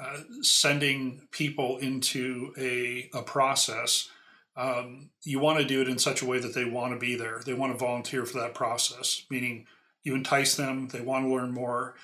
uh, 0.00 0.20
sending 0.42 1.28
people 1.30 1.78
into 1.78 2.52
a, 2.58 3.10
a 3.12 3.22
process 3.22 4.08
um, 4.56 5.10
you 5.22 5.40
want 5.40 5.58
to 5.58 5.64
do 5.64 5.80
it 5.80 5.88
in 5.88 5.98
such 5.98 6.22
a 6.22 6.26
way 6.26 6.38
that 6.38 6.54
they 6.54 6.64
want 6.64 6.92
to 6.92 6.98
be 6.98 7.16
there. 7.16 7.40
They 7.44 7.54
want 7.54 7.72
to 7.72 7.78
volunteer 7.78 8.24
for 8.24 8.38
that 8.40 8.54
process, 8.54 9.24
meaning 9.30 9.66
you 10.02 10.14
entice 10.14 10.54
them, 10.54 10.88
they 10.88 11.00
want 11.00 11.24
to 11.24 11.34
learn 11.34 11.52
more. 11.52 11.94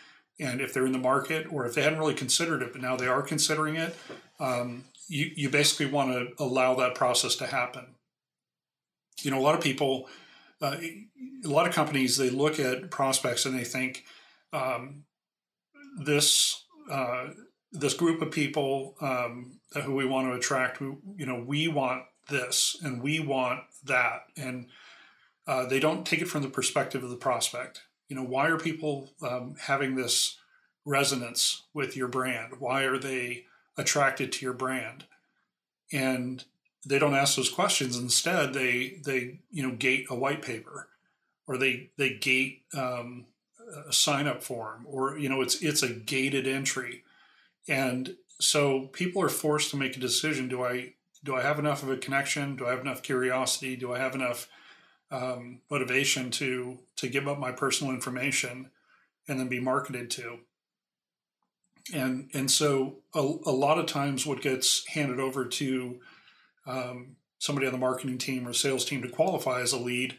And 0.41 0.61
if 0.61 0.73
they're 0.73 0.87
in 0.87 0.93
the 0.93 0.99
market 0.99 1.47
or 1.53 1.67
if 1.67 1.75
they 1.75 1.83
hadn't 1.83 1.99
really 1.99 2.15
considered 2.15 2.63
it, 2.63 2.73
but 2.73 2.81
now 2.81 2.97
they 2.97 3.07
are 3.07 3.23
considering 3.23 3.77
it, 3.77 3.95
um, 4.41 4.85
you, 5.07 5.31
you 5.37 5.51
basically 5.51 5.87
want 5.87 6.13
to 6.13 6.43
allow 6.43 6.75
that 6.77 6.95
process 6.95 7.37
to 7.37 7.47
happen. 7.47 7.95
You 9.23 9.31
know, 9.31 9.39
a 9.39 9.43
lot 9.43 9.55
of 9.55 9.61
people, 9.61 10.09
uh, 10.63 10.77
a 11.45 11.49
lot 11.49 11.69
of 11.69 11.75
companies, 11.75 12.17
they 12.17 12.31
look 12.31 12.59
at 12.59 12.91
prospects 12.91 13.45
and 13.45 13.59
they 13.59 13.65
think 13.65 14.05
um, 14.53 15.05
this 16.05 16.65
uh, 16.91 17.29
this 17.73 17.95
group 17.95 18.21
of 18.21 18.33
people 18.33 18.97
um, 19.01 19.61
who 19.85 19.95
we 19.95 20.05
want 20.05 20.27
to 20.27 20.35
attract, 20.35 20.81
you 20.81 21.27
know, 21.27 21.45
we 21.47 21.69
want 21.69 22.03
this 22.31 22.77
and 22.83 23.03
we 23.03 23.21
want 23.21 23.61
that. 23.85 24.27
And 24.37 24.67
uh, 25.47 25.67
they 25.67 25.81
don't 25.81 26.07
take 26.07 26.23
it 26.23 26.29
from 26.29 26.43
the 26.43 26.49
perspective 26.49 27.03
of 27.03 27.11
the 27.11 27.17
prospect. 27.17 27.83
You 28.09 28.17
know 28.17 28.25
why 28.25 28.49
are 28.49 28.59
people 28.59 29.11
um, 29.23 29.57
having 29.61 29.95
this 29.95 30.39
resonance 30.85 31.65
with 31.75 31.97
your 31.97 32.09
brand? 32.09 32.55
Why 32.59 32.85
are 32.85 32.99
they 32.99 33.45
attracted 33.77 34.33
to 34.33 34.45
your 34.45 34.55
brand? 34.55 35.05
And 35.93 36.45
they 36.87 36.99
don't 36.99 37.15
ask 37.15 37.37
those 37.37 37.51
questions. 37.51 37.97
Instead 37.97 38.55
they 38.55 39.01
they 39.05 39.41
you 39.51 39.63
know 39.63 39.75
gate 39.75 40.07
a 40.11 40.15
white 40.15 40.43
paper 40.43 40.89
or 41.47 41.57
they 41.57 41.91
they 41.99 42.15
gate 42.15 42.63
um, 42.75 43.27
a 43.89 43.93
sign 43.93 44.27
up 44.27 44.43
form 44.43 44.87
or 44.89 45.19
you 45.19 45.29
know 45.29 45.41
it's 45.41 45.63
it's 45.63 45.83
a 45.83 45.89
gated 45.93 46.47
entry. 46.47 47.05
And 47.69 48.17
so 48.41 48.87
people 48.93 49.23
are 49.23 49.29
forced 49.29 49.71
to 49.71 49.77
make 49.77 49.97
a 49.97 50.01
decision 50.01 50.49
do 50.49 50.65
i 50.65 50.93
do 51.23 51.35
I 51.35 51.43
have 51.43 51.59
enough 51.59 51.83
of 51.83 51.91
a 51.91 51.97
connection? 51.97 52.57
Do 52.57 52.67
I 52.67 52.71
have 52.71 52.81
enough 52.81 53.03
curiosity? 53.03 53.77
Do 53.77 53.93
I 53.93 53.99
have 53.99 54.15
enough 54.15 54.49
um, 55.11 55.61
motivation 55.71 56.31
to 56.33 56.79
to 56.97 57.09
give 57.09 57.29
up 57.29 57.39
my 57.39 57.53
personal 57.53 57.93
information 57.93 58.71
and 59.29 59.39
then 59.39 59.49
be 59.49 59.61
marketed 59.61 60.11
to? 60.13 60.39
And 61.95 62.31
and 62.33 62.51
so 62.51 62.99
a, 63.15 63.21
a 63.21 63.53
lot 63.53 63.79
of 63.79 63.87
times, 63.87 64.27
what 64.27 64.43
gets 64.43 64.87
handed 64.89 65.21
over 65.21 65.45
to 65.45 66.01
um, 66.67 67.17
somebody 67.39 67.67
on 67.67 67.73
the 67.73 67.79
marketing 67.79 68.19
team 68.19 68.47
or 68.47 68.53
sales 68.53 68.85
team 68.85 69.03
to 69.03 69.09
qualify 69.09 69.61
as 69.61 69.73
a 69.73 69.79
lead 69.79 70.17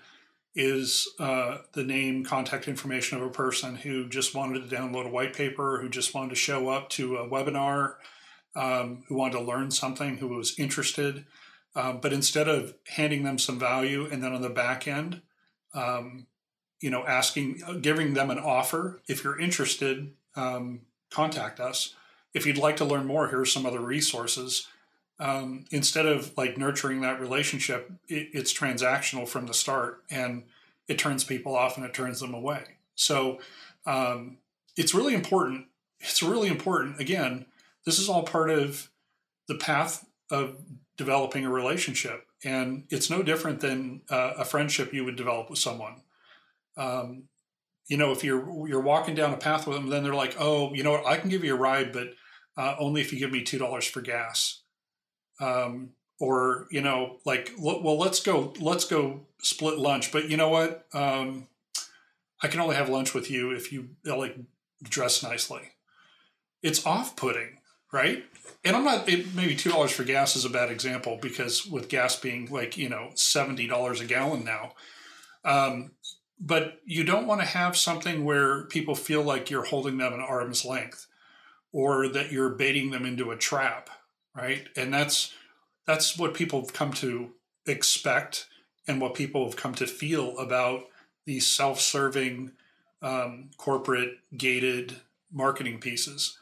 is 0.54 1.08
uh, 1.20 1.60
the 1.74 1.84
name, 1.84 2.26
contact 2.26 2.68
information 2.68 3.18
of 3.18 3.24
a 3.24 3.30
person 3.30 3.76
who 3.76 4.10
just 4.10 4.36
wanted 4.36 4.70
to 4.70 4.76
download 4.76 5.06
a 5.06 5.12
white 5.12 5.34
paper, 5.34 5.80
who 5.82 5.88
just 5.88 6.14
wanted 6.14 6.30
to 6.30 6.36
show 6.36 6.68
up 6.68 6.90
to 6.90 7.16
a 7.16 7.30
webinar, 7.30 7.96
um, 8.56 9.04
who 9.08 9.16
wanted 9.16 9.38
to 9.38 9.44
learn 9.44 9.72
something, 9.72 10.18
who 10.18 10.28
was 10.28 10.58
interested. 10.60 11.26
Um, 11.76 12.00
but 12.02 12.12
instead 12.12 12.48
of 12.48 12.76
handing 12.88 13.24
them 13.24 13.40
some 13.40 13.58
value 13.58 14.08
and 14.12 14.22
then 14.22 14.34
on 14.34 14.42
the 14.42 14.50
back 14.50 14.88
end, 14.88 15.22
um, 15.74 16.28
you 16.82 16.90
know, 16.90 17.06
asking, 17.06 17.62
giving 17.82 18.14
them 18.14 18.30
an 18.30 18.40
offer, 18.40 19.02
if 19.08 19.24
you're 19.24 19.40
interested, 19.40 20.12
um, 20.36 20.82
contact 21.10 21.60
us. 21.60 21.94
If 22.34 22.46
you'd 22.46 22.58
like 22.58 22.78
to 22.78 22.86
learn 22.86 23.06
more, 23.06 23.28
here's 23.28 23.52
some 23.52 23.66
other 23.66 23.80
resources. 23.80 24.68
Um, 25.20 25.66
instead 25.70 26.08
of 26.08 26.36
like 26.36 26.58
nurturing 26.58 27.02
that 27.02 27.22
relationship, 27.22 27.92
it, 28.08 28.30
it's 28.34 28.54
transactional 28.54 29.28
from 29.28 29.46
the 29.46 29.54
start 29.54 30.04
and 30.10 30.44
it 30.88 30.98
turns 30.98 31.24
people 31.24 31.56
off 31.56 31.78
and 31.78 31.86
it 31.86 31.94
turns 31.94 32.20
them 32.20 32.34
away. 32.34 32.64
So 32.96 33.40
um, 33.86 34.38
it's 34.76 34.94
really 34.94 35.14
important. 35.14 35.68
It's 36.00 36.24
really 36.24 36.50
important, 36.50 37.00
again, 37.00 37.46
this 37.86 38.00
is 38.00 38.10
all 38.10 38.24
part 38.24 38.50
of 38.50 38.90
the 39.48 39.56
path 39.56 40.06
of 40.30 40.58
developing 40.98 41.46
a 41.46 41.50
relationship. 41.50 42.26
And 42.44 42.86
it's 42.90 43.10
no 43.10 43.22
different 43.22 43.60
than 43.60 44.02
uh, 44.10 44.34
a 44.38 44.46
friendship 44.46 44.94
you 44.94 45.06
would 45.06 45.16
develop 45.16 45.50
with 45.50 45.60
someone. 45.60 46.02
Um, 46.78 47.24
you 47.88 47.98
know, 47.98 48.12
if 48.12 48.24
you're 48.24 48.68
you're 48.68 48.82
walking 48.82 49.16
down 49.16 49.34
a 49.34 49.38
path 49.38 49.68
with 49.68 49.76
them, 49.76 49.90
then 49.90 50.04
they're 50.04 50.14
like, 50.14 50.36
"Oh, 50.40 50.74
you 50.74 50.82
know 50.84 50.92
what? 50.92 51.06
I 51.06 51.18
can 51.18 51.30
give 51.30 51.44
you 51.44 51.54
a 51.54 51.58
ride, 51.58 51.92
but 51.92 52.14
uh, 52.58 52.76
only 52.80 53.02
if 53.02 53.12
you 53.12 53.20
give 53.20 53.32
me 53.32 53.44
two 53.44 53.58
dollars 53.58 53.86
for 53.86 54.02
gas." 54.02 54.62
Um, 55.40 55.92
or 56.20 56.68
you 56.72 56.82
know, 56.82 57.18
like, 57.26 57.52
well, 57.60 57.98
let's 57.98 58.22
go, 58.22 58.54
let's 58.60 58.86
go 58.86 59.22
split 59.42 59.78
lunch. 59.78 60.12
But 60.12 60.30
you 60.30 60.38
know 60.38 60.50
what? 60.50 60.86
Um, 60.94 61.48
I 62.42 62.48
can 62.48 62.60
only 62.60 62.76
have 62.76 62.90
lunch 62.90 63.14
with 63.14 63.30
you 63.30 63.52
if 63.52 63.72
you 63.74 63.90
like 64.06 64.38
dress 64.84 65.22
nicely. 65.22 65.74
It's 66.64 66.86
off-putting 66.86 67.58
right? 67.92 68.24
And 68.64 68.76
I'm 68.76 68.86
not 68.86 69.10
it, 69.10 69.34
maybe 69.36 69.56
two 69.56 69.70
dollars 69.70 69.92
for 69.92 70.04
gas 70.04 70.36
is 70.36 70.46
a 70.46 70.50
bad 70.50 70.70
example 70.72 71.18
because 71.22 71.66
with 71.66 71.90
gas 71.90 72.16
being 72.16 72.50
like 72.50 72.78
you 72.78 72.90
know 72.90 73.12
seventy 73.16 73.68
dollars 73.68 74.02
a 74.02 74.06
gallon 74.06 74.44
now, 74.46 74.74
um, 75.44 75.92
but 76.40 76.80
you 76.86 77.04
don't 77.04 77.28
want 77.28 77.42
to 77.42 77.48
have 77.48 77.76
something 77.76 78.24
where 78.24 78.66
people 78.66 78.96
feel 78.96 79.24
like 79.24 79.50
you're 79.50 79.66
holding 79.66 79.98
them 79.98 80.14
at 80.14 80.20
arm's 80.20 80.64
length, 80.64 81.08
or 81.72 82.08
that 82.08 82.32
you're 82.32 82.50
baiting 82.50 82.92
them 82.92 83.06
into 83.06 83.32
a 83.32 83.38
trap, 83.38 83.90
right? 84.36 84.68
And 84.76 84.94
that's 84.94 85.34
that's 85.86 86.18
what 86.18 86.34
people 86.34 86.62
have 86.62 86.74
come 86.74 86.94
to 86.94 87.32
expect 87.66 88.48
and 88.88 89.02
what 89.02 89.16
people 89.16 89.46
have 89.46 89.56
come 89.56 89.74
to 89.76 89.88
feel 89.88 90.38
about 90.38 90.84
these 91.26 91.48
self-serving 91.48 92.52
um, 93.02 93.50
corporate 93.58 94.18
gated 94.36 94.96
marketing 95.32 95.80
pieces 95.80 96.38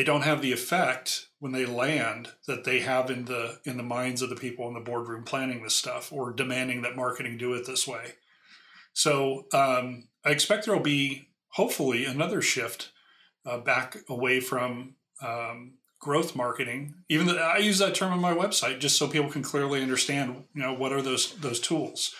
they 0.00 0.04
don't 0.04 0.22
have 0.22 0.40
the 0.40 0.50
effect 0.50 1.26
when 1.40 1.52
they 1.52 1.66
land 1.66 2.30
that 2.46 2.64
they 2.64 2.80
have 2.80 3.10
in 3.10 3.26
the 3.26 3.58
in 3.66 3.76
the 3.76 3.82
minds 3.82 4.22
of 4.22 4.30
the 4.30 4.34
people 4.34 4.66
in 4.66 4.72
the 4.72 4.80
boardroom 4.80 5.24
planning 5.24 5.62
this 5.62 5.76
stuff 5.76 6.10
or 6.10 6.32
demanding 6.32 6.80
that 6.80 6.96
marketing 6.96 7.36
do 7.36 7.52
it 7.52 7.66
this 7.66 7.86
way. 7.86 8.14
So 8.94 9.44
um, 9.52 10.08
i 10.24 10.30
expect 10.30 10.64
there 10.64 10.74
will 10.74 10.82
be 10.82 11.28
hopefully 11.48 12.06
another 12.06 12.40
shift 12.40 12.92
uh, 13.44 13.58
back 13.58 13.98
away 14.08 14.40
from 14.40 14.94
um, 15.22 15.74
growth 15.98 16.34
marketing. 16.34 16.94
Even 17.10 17.26
though 17.26 17.36
i 17.36 17.58
use 17.58 17.78
that 17.78 17.94
term 17.94 18.10
on 18.10 18.20
my 18.20 18.34
website 18.34 18.80
just 18.80 18.96
so 18.96 19.06
people 19.06 19.30
can 19.30 19.42
clearly 19.42 19.82
understand 19.82 20.44
you 20.54 20.62
know 20.62 20.72
what 20.72 20.94
are 20.94 21.02
those 21.02 21.34
those 21.40 21.60
tools. 21.60 22.14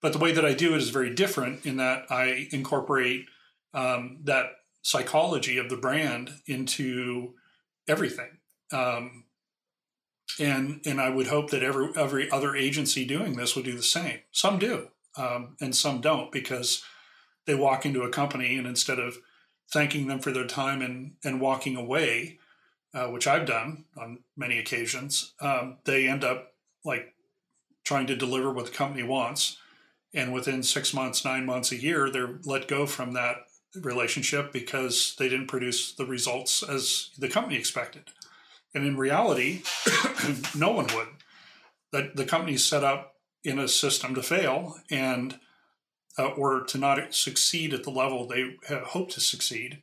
But 0.00 0.12
the 0.12 0.18
way 0.18 0.32
that 0.32 0.44
I 0.44 0.54
do 0.54 0.74
it 0.74 0.78
is 0.78 0.90
very 0.90 1.14
different 1.14 1.64
in 1.64 1.76
that 1.76 2.10
I 2.10 2.48
incorporate 2.50 3.26
um, 3.74 4.18
that 4.24 4.46
psychology 4.82 5.58
of 5.58 5.68
the 5.68 5.76
brand 5.76 6.30
into 6.46 7.34
everything. 7.88 8.38
Um, 8.72 9.24
and 10.40 10.80
and 10.86 11.00
I 11.00 11.10
would 11.10 11.26
hope 11.26 11.50
that 11.50 11.62
every 11.62 11.90
every 11.96 12.30
other 12.30 12.56
agency 12.56 13.04
doing 13.04 13.36
this 13.36 13.54
would 13.54 13.64
do 13.64 13.76
the 13.76 13.82
same. 13.82 14.20
Some 14.30 14.58
do, 14.58 14.88
um, 15.16 15.56
and 15.60 15.74
some 15.74 16.00
don't 16.00 16.32
because 16.32 16.82
they 17.46 17.54
walk 17.54 17.84
into 17.84 18.02
a 18.02 18.10
company 18.10 18.56
and 18.56 18.66
instead 18.66 18.98
of 18.98 19.18
thanking 19.72 20.06
them 20.06 20.20
for 20.20 20.32
their 20.32 20.46
time 20.46 20.80
and 20.80 21.12
and 21.22 21.40
walking 21.40 21.76
away, 21.76 22.38
uh, 22.94 23.06
which 23.08 23.26
I've 23.26 23.46
done 23.46 23.84
on 23.96 24.20
many 24.36 24.58
occasions, 24.58 25.34
um, 25.40 25.78
they 25.84 26.08
end 26.08 26.24
up 26.24 26.54
like 26.84 27.14
trying 27.84 28.06
to 28.06 28.16
deliver 28.16 28.52
what 28.52 28.66
the 28.66 28.72
company 28.72 29.02
wants 29.02 29.58
and 30.14 30.32
within 30.32 30.62
six 30.62 30.92
months, 30.92 31.24
nine 31.24 31.46
months, 31.46 31.72
a 31.72 31.76
year, 31.76 32.10
they're 32.10 32.38
let 32.44 32.68
go 32.68 32.86
from 32.86 33.12
that 33.14 33.36
relationship 33.80 34.52
because 34.52 35.14
they 35.18 35.28
didn't 35.28 35.46
produce 35.46 35.92
the 35.92 36.06
results 36.06 36.62
as 36.62 37.10
the 37.18 37.28
company 37.28 37.56
expected. 37.56 38.04
And 38.74 38.86
in 38.86 38.96
reality, 38.96 39.62
no 40.56 40.72
one 40.72 40.86
would. 40.94 41.08
That 41.92 42.16
the 42.16 42.24
company's 42.24 42.64
set 42.64 42.84
up 42.84 43.16
in 43.44 43.58
a 43.58 43.68
system 43.68 44.14
to 44.14 44.22
fail 44.22 44.76
and 44.90 45.38
uh, 46.18 46.28
or 46.28 46.62
to 46.62 46.78
not 46.78 47.14
succeed 47.14 47.72
at 47.72 47.84
the 47.84 47.90
level 47.90 48.26
they 48.26 48.56
hope 48.68 49.10
to 49.10 49.20
succeed. 49.20 49.82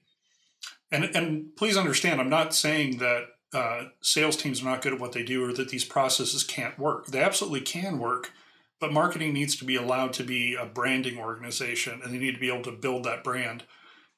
And 0.91 1.05
and 1.15 1.55
please 1.55 1.77
understand, 1.77 2.19
I'm 2.19 2.29
not 2.29 2.55
saying 2.55 2.97
that 2.97 3.23
uh, 3.53 3.85
sales 4.01 4.37
teams 4.37 4.61
are 4.61 4.65
not 4.65 4.81
good 4.81 4.93
at 4.93 4.99
what 4.99 5.11
they 5.11 5.23
do 5.23 5.43
or 5.43 5.53
that 5.53 5.69
these 5.69 5.85
processes 5.85 6.43
can't 6.43 6.77
work. 6.79 7.07
They 7.07 7.21
absolutely 7.21 7.61
can 7.61 7.99
work 7.99 8.31
but 8.79 8.93
marketing 8.93 9.33
needs 9.33 9.55
to 9.57 9.65
be 9.65 9.75
allowed 9.75 10.13
to 10.13 10.23
be 10.23 10.55
a 10.55 10.65
branding 10.65 11.19
organization 11.19 12.01
and 12.03 12.13
they 12.13 12.17
need 12.17 12.33
to 12.33 12.39
be 12.39 12.49
able 12.49 12.63
to 12.63 12.71
build 12.71 13.03
that 13.03 13.23
brand. 13.23 13.63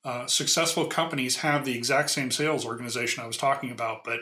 Uh, 0.04 0.26
successful 0.26 0.86
companies 0.86 1.38
have 1.38 1.64
the 1.64 1.78
exact 1.78 2.10
same 2.10 2.32
sales 2.32 2.66
organization 2.66 3.24
I 3.24 3.28
was 3.28 3.38
talking 3.38 3.72
about, 3.72 4.04
but 4.04 4.22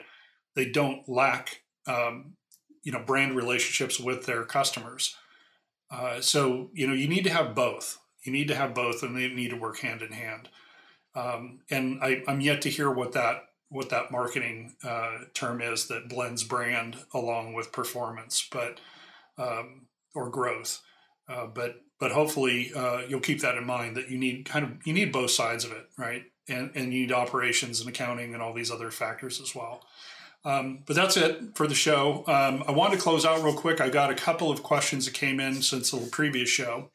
they 0.55 0.65
don't 0.65 1.07
lack 1.07 1.61
um, 1.87 2.33
you 2.83 2.91
know 2.91 3.03
brand 3.03 3.35
relationships 3.35 3.99
with 3.99 4.25
their 4.25 4.43
customers. 4.43 5.15
Uh, 5.91 6.21
so 6.21 6.69
you 6.73 6.87
know 6.87 6.93
you 6.93 7.07
need 7.07 7.23
to 7.23 7.29
have 7.29 7.55
both. 7.55 7.97
You 8.25 8.31
need 8.31 8.49
to 8.49 8.55
have 8.55 8.75
both, 8.75 9.03
and 9.03 9.15
they 9.15 9.29
need 9.29 9.51
to 9.51 9.55
work 9.55 9.79
hand 9.79 10.01
in 10.01 10.11
hand. 10.11 10.49
Um, 11.15 11.59
and 11.69 11.99
I, 12.03 12.23
am 12.27 12.41
yet 12.41 12.61
to 12.63 12.69
hear 12.69 12.91
what 12.91 13.13
that 13.13 13.43
what 13.69 13.89
that 13.89 14.11
marketing 14.11 14.75
uh, 14.83 15.19
term 15.33 15.61
is 15.61 15.87
that 15.87 16.09
blends 16.09 16.43
brand 16.43 16.97
along 17.13 17.53
with 17.53 17.71
performance. 17.71 18.47
But 18.51 18.79
um, 19.37 19.87
or 20.13 20.29
growth. 20.29 20.81
Uh, 21.27 21.47
but 21.47 21.75
but 21.99 22.12
hopefully 22.12 22.71
uh, 22.75 23.01
you'll 23.07 23.19
keep 23.19 23.41
that 23.41 23.55
in 23.55 23.65
mind 23.65 23.95
that 23.97 24.09
you 24.09 24.17
need 24.17 24.45
kind 24.45 24.65
of 24.65 24.88
you 24.88 24.93
need 24.93 25.12
both 25.12 25.31
sides 25.31 25.65
of 25.65 25.71
it, 25.71 25.89
right? 25.97 26.23
And 26.47 26.71
and 26.75 26.93
you 26.93 27.01
need 27.01 27.12
operations 27.12 27.79
and 27.79 27.89
accounting 27.89 28.33
and 28.33 28.41
all 28.41 28.53
these 28.53 28.71
other 28.71 28.91
factors 28.91 29.39
as 29.41 29.53
well. 29.53 29.83
Um, 30.45 30.83
but 30.85 30.95
that's 30.95 31.17
it 31.17 31.55
for 31.55 31.67
the 31.67 31.75
show. 31.75 32.23
Um, 32.25 32.63
I 32.67 32.71
wanted 32.71 32.95
to 32.95 33.01
close 33.01 33.25
out 33.25 33.43
real 33.43 33.53
quick. 33.53 33.81
I 33.81 33.89
got 33.89 34.09
a 34.09 34.15
couple 34.15 34.49
of 34.49 34.63
questions 34.63 35.05
that 35.05 35.13
came 35.13 35.39
in 35.39 35.62
since 35.62 35.91
the 35.91 35.97
previous 36.12 36.49
show. 36.49 36.91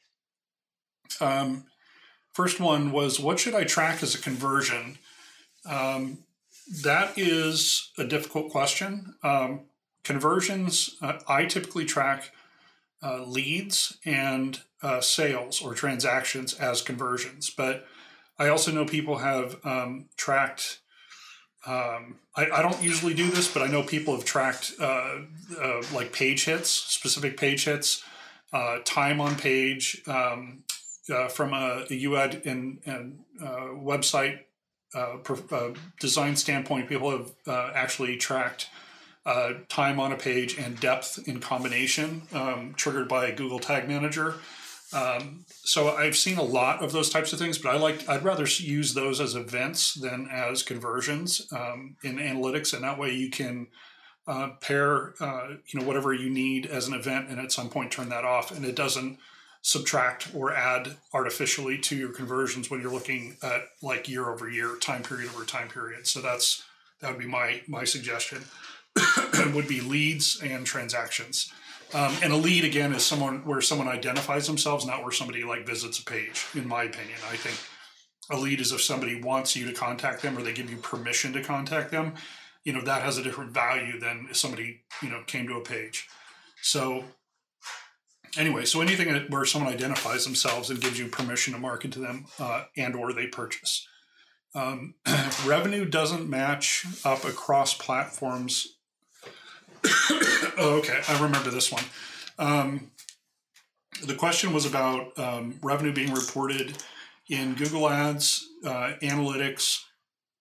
Um, 1.20 1.64
first 2.32 2.58
one 2.58 2.90
was, 2.90 3.20
what 3.20 3.38
should 3.38 3.54
I 3.54 3.64
track 3.64 4.02
as 4.02 4.14
a 4.14 4.18
conversion? 4.18 4.96
Um, 5.66 6.24
that 6.82 7.18
is 7.18 7.90
a 7.98 8.04
difficult 8.04 8.50
question. 8.50 9.14
Um, 9.22 9.66
conversions, 10.02 10.96
uh, 11.02 11.18
I 11.28 11.44
typically 11.44 11.84
track 11.84 12.32
uh, 13.02 13.24
leads 13.24 13.98
and 14.06 14.58
uh, 14.84 15.00
sales 15.00 15.60
or 15.62 15.74
transactions 15.74 16.54
as 16.54 16.82
conversions. 16.82 17.50
But 17.50 17.86
I 18.38 18.48
also 18.48 18.70
know 18.70 18.84
people 18.84 19.18
have 19.18 19.56
um, 19.64 20.06
tracked. 20.16 20.80
Um, 21.66 22.18
I, 22.36 22.50
I, 22.52 22.62
don't 22.62 22.82
usually 22.82 23.14
do 23.14 23.30
this, 23.30 23.52
but 23.52 23.62
I 23.62 23.68
know 23.68 23.82
people 23.82 24.14
have 24.14 24.26
tracked 24.26 24.74
uh, 24.78 25.20
uh 25.58 25.82
like 25.94 26.12
page 26.12 26.44
hits, 26.44 26.68
specific 26.68 27.38
page 27.38 27.64
hits, 27.64 28.04
uh, 28.52 28.80
time 28.84 29.18
on 29.18 29.34
page 29.36 30.02
um, 30.06 30.64
uh, 31.10 31.28
from 31.28 31.54
a, 31.54 31.86
a 31.88 32.02
UAD 32.04 32.44
and, 32.44 32.80
and 32.84 33.20
website 33.42 34.40
design 35.98 36.36
standpoint. 36.36 36.86
People 36.86 37.10
have 37.10 37.32
actually 37.74 38.18
tracked 38.18 38.68
uh, 39.26 39.54
time 39.68 39.98
on 39.98 40.12
a 40.12 40.16
page 40.16 40.58
and 40.58 40.78
depth 40.78 41.26
in 41.26 41.40
combination, 41.40 42.22
um, 42.34 42.74
triggered 42.76 43.08
by 43.08 43.30
Google 43.30 43.58
Tag 43.58 43.88
Manager. 43.88 44.34
Um, 44.94 45.44
so 45.48 45.94
I've 45.96 46.16
seen 46.16 46.38
a 46.38 46.42
lot 46.42 46.82
of 46.82 46.92
those 46.92 47.10
types 47.10 47.32
of 47.32 47.38
things, 47.38 47.58
but 47.58 47.74
I 47.74 47.78
like 47.78 48.08
I'd 48.08 48.24
rather 48.24 48.46
use 48.46 48.94
those 48.94 49.20
as 49.20 49.34
events 49.34 49.94
than 49.94 50.28
as 50.30 50.62
conversions 50.62 51.46
um, 51.52 51.96
in 52.04 52.16
analytics, 52.16 52.72
and 52.72 52.84
that 52.84 52.98
way 52.98 53.12
you 53.12 53.30
can 53.30 53.66
uh, 54.28 54.50
pair 54.60 55.14
uh, 55.20 55.48
you 55.66 55.80
know 55.80 55.86
whatever 55.86 56.14
you 56.14 56.30
need 56.30 56.66
as 56.66 56.86
an 56.86 56.94
event, 56.94 57.28
and 57.28 57.40
at 57.40 57.52
some 57.52 57.68
point 57.68 57.90
turn 57.90 58.08
that 58.10 58.24
off, 58.24 58.50
and 58.50 58.64
it 58.64 58.76
doesn't 58.76 59.18
subtract 59.62 60.28
or 60.34 60.52
add 60.54 60.96
artificially 61.14 61.78
to 61.78 61.96
your 61.96 62.10
conversions 62.10 62.70
when 62.70 62.80
you're 62.80 62.92
looking 62.92 63.36
at 63.42 63.62
like 63.82 64.08
year 64.08 64.28
over 64.28 64.48
year, 64.48 64.76
time 64.76 65.02
period 65.02 65.30
over 65.34 65.44
time 65.44 65.68
period. 65.68 66.06
So 66.06 66.20
that's 66.20 66.62
that 67.00 67.10
would 67.10 67.20
be 67.20 67.26
my 67.26 67.62
my 67.66 67.84
suggestion. 67.84 68.44
would 69.54 69.66
be 69.66 69.80
leads 69.80 70.40
and 70.40 70.64
transactions. 70.64 71.52
Um, 71.94 72.12
and 72.24 72.32
a 72.32 72.36
lead 72.36 72.64
again 72.64 72.92
is 72.92 73.04
someone 73.04 73.44
where 73.44 73.60
someone 73.60 73.86
identifies 73.86 74.48
themselves, 74.48 74.84
not 74.84 75.02
where 75.02 75.12
somebody 75.12 75.44
like 75.44 75.64
visits 75.64 76.00
a 76.00 76.04
page. 76.04 76.44
In 76.54 76.66
my 76.66 76.82
opinion, 76.82 77.18
I 77.30 77.36
think 77.36 77.56
a 78.30 78.40
lead 78.40 78.60
is 78.60 78.72
if 78.72 78.82
somebody 78.82 79.20
wants 79.20 79.54
you 79.54 79.64
to 79.66 79.72
contact 79.72 80.20
them 80.22 80.36
or 80.36 80.42
they 80.42 80.52
give 80.52 80.68
you 80.68 80.76
permission 80.78 81.32
to 81.34 81.42
contact 81.42 81.92
them. 81.92 82.14
You 82.64 82.72
know 82.72 82.80
that 82.80 83.02
has 83.02 83.16
a 83.16 83.22
different 83.22 83.52
value 83.52 84.00
than 84.00 84.26
if 84.30 84.36
somebody 84.36 84.82
you 85.02 85.08
know 85.08 85.22
came 85.26 85.46
to 85.46 85.56
a 85.56 85.60
page. 85.60 86.08
So 86.62 87.04
anyway, 88.36 88.64
so 88.64 88.80
anything 88.80 89.14
where 89.28 89.44
someone 89.44 89.72
identifies 89.72 90.24
themselves 90.24 90.70
and 90.70 90.80
gives 90.80 90.98
you 90.98 91.06
permission 91.06 91.52
to 91.52 91.60
market 91.60 91.92
to 91.92 92.00
them 92.00 92.26
uh, 92.40 92.64
and 92.76 92.96
or 92.96 93.12
they 93.12 93.26
purchase. 93.26 93.86
Um, 94.54 94.94
revenue 95.46 95.84
doesn't 95.84 96.28
match 96.28 96.86
up 97.04 97.24
across 97.24 97.74
platforms 97.74 98.73
oh, 100.58 100.78
okay, 100.78 101.00
I 101.08 101.22
remember 101.22 101.50
this 101.50 101.70
one. 101.70 101.84
Um, 102.38 102.90
the 104.04 104.14
question 104.14 104.52
was 104.52 104.66
about 104.66 105.18
um, 105.18 105.58
revenue 105.62 105.92
being 105.92 106.12
reported 106.12 106.82
in 107.28 107.54
Google 107.54 107.88
Ads, 107.88 108.48
uh, 108.64 108.92
Analytics, 109.02 109.80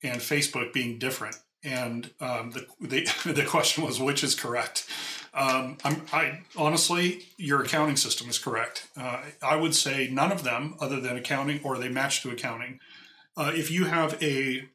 and 0.02 0.20
Facebook 0.20 0.74
being 0.74 1.00
different. 1.00 1.38
And 1.64 2.12
um, 2.20 2.52
the, 2.52 2.68
the, 2.82 3.32
the 3.34 3.46
question 3.46 3.86
was 3.86 4.00
which 4.00 4.24
is 4.24 4.36
correct. 4.36 4.88
Um, 5.34 5.78
i 5.84 6.42
honestly, 6.56 7.26
your 7.38 7.64
accounting 7.64 7.96
system 7.96 8.30
is 8.30 8.38
correct. 8.38 8.88
Uh, 8.96 9.22
I 9.42 9.56
would 9.56 9.74
say 9.74 10.08
none 10.12 10.32
of 10.32 10.44
them, 10.44 10.76
other 10.80 11.00
than 11.00 11.18
accounting, 11.18 11.60
or 11.64 11.78
they 11.78 11.90
match 11.90 12.22
to 12.22 12.30
accounting. 12.30 12.80
Uh, 13.36 13.52
if 13.56 13.72
you 13.72 13.86
have 13.86 14.22
a 14.22 14.70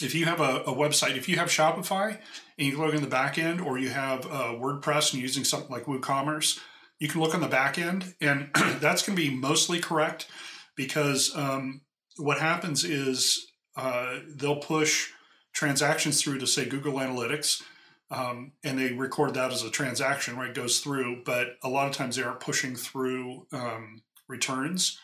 if 0.00 0.14
you 0.14 0.26
have 0.26 0.40
a, 0.40 0.62
a, 0.62 0.74
website, 0.74 1.16
if 1.16 1.28
you 1.28 1.36
have 1.36 1.48
Shopify 1.48 2.18
and 2.58 2.66
you 2.66 2.78
look 2.78 2.94
in 2.94 3.02
the 3.02 3.08
back 3.08 3.38
end, 3.38 3.60
or 3.60 3.78
you 3.78 3.88
have 3.88 4.26
uh, 4.26 4.54
WordPress 4.54 5.12
and 5.12 5.22
using 5.22 5.44
something 5.44 5.70
like 5.70 5.84
WooCommerce, 5.84 6.58
you 6.98 7.08
can 7.08 7.20
look 7.20 7.34
on 7.34 7.40
the 7.40 7.48
back 7.48 7.78
end, 7.78 8.14
and 8.20 8.50
that's 8.80 9.02
going 9.02 9.16
to 9.16 9.22
be 9.22 9.34
mostly 9.34 9.80
correct 9.80 10.28
because 10.76 11.34
um, 11.36 11.82
what 12.16 12.38
happens 12.38 12.84
is 12.84 13.46
uh, 13.76 14.18
they'll 14.28 14.56
push 14.56 15.10
transactions 15.52 16.22
through 16.22 16.38
to 16.38 16.46
say 16.46 16.64
Google 16.64 16.94
Analytics. 16.94 17.62
Um, 18.10 18.52
and 18.64 18.78
they 18.78 18.92
record 18.92 19.34
that 19.34 19.52
as 19.52 19.62
a 19.62 19.70
transaction, 19.70 20.36
right? 20.36 20.54
Goes 20.54 20.80
through, 20.80 21.24
but 21.26 21.58
a 21.62 21.68
lot 21.68 21.88
of 21.88 21.94
times 21.94 22.16
they 22.16 22.22
aren't 22.22 22.40
pushing 22.40 22.74
through 22.74 23.46
um, 23.52 24.00
returns. 24.28 24.98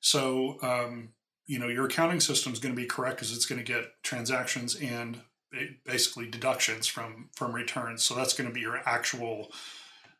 So 0.00 0.58
um, 0.60 1.10
you 1.48 1.58
know 1.58 1.66
your 1.66 1.86
accounting 1.86 2.20
system 2.20 2.52
is 2.52 2.60
going 2.60 2.74
to 2.74 2.80
be 2.80 2.86
correct 2.86 3.16
because 3.16 3.34
it's 3.34 3.46
going 3.46 3.62
to 3.62 3.72
get 3.72 3.86
transactions 4.04 4.76
and 4.76 5.20
basically 5.84 6.28
deductions 6.28 6.86
from 6.86 7.30
from 7.34 7.52
returns 7.52 8.04
so 8.04 8.14
that's 8.14 8.34
going 8.34 8.48
to 8.48 8.54
be 8.54 8.60
your 8.60 8.80
actual 8.86 9.50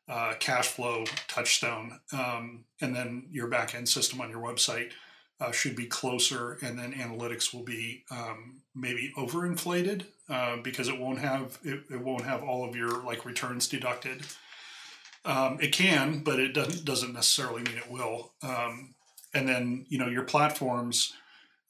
uh, 0.08 0.34
cash 0.40 0.68
flow 0.68 1.04
touchstone, 1.26 2.00
um, 2.12 2.64
and 2.80 2.94
then 2.94 3.26
your 3.30 3.46
back 3.46 3.74
end 3.74 3.88
system 3.88 4.20
on 4.20 4.30
your 4.30 4.40
website 4.40 4.92
uh, 5.40 5.52
should 5.52 5.76
be 5.76 5.86
closer, 5.86 6.58
and 6.62 6.78
then 6.78 6.92
analytics 6.94 7.52
will 7.52 7.62
be 7.62 8.04
um, 8.10 8.62
maybe 8.74 9.12
overinflated 9.16 10.06
uh, 10.28 10.56
because 10.62 10.88
it 10.88 10.98
won't 10.98 11.18
have 11.18 11.58
it, 11.62 11.84
it, 11.90 12.00
won't 12.00 12.24
have 12.24 12.42
all 12.42 12.68
of 12.68 12.74
your 12.74 13.02
like 13.04 13.24
returns 13.24 13.68
deducted. 13.68 14.22
Um, 15.24 15.58
it 15.60 15.72
can, 15.72 16.20
but 16.20 16.40
it 16.40 16.54
doesn't 16.54 16.84
doesn't 16.84 17.12
necessarily 17.12 17.62
mean 17.62 17.76
it 17.76 17.90
will. 17.90 18.32
Um, 18.42 18.94
and 19.38 19.48
then 19.48 19.86
you 19.88 19.98
know 19.98 20.08
your 20.08 20.24
platforms, 20.24 21.14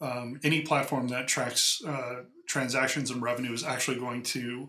um, 0.01 0.41
any 0.43 0.63
platform 0.63 1.09
that 1.09 1.29
tracks 1.29 1.83
uh, 1.87 2.23
transactions 2.47 3.11
and 3.11 3.23
revenue 3.23 3.53
is 3.53 3.63
actually 3.63 3.99
going 3.99 4.23
to 4.23 4.69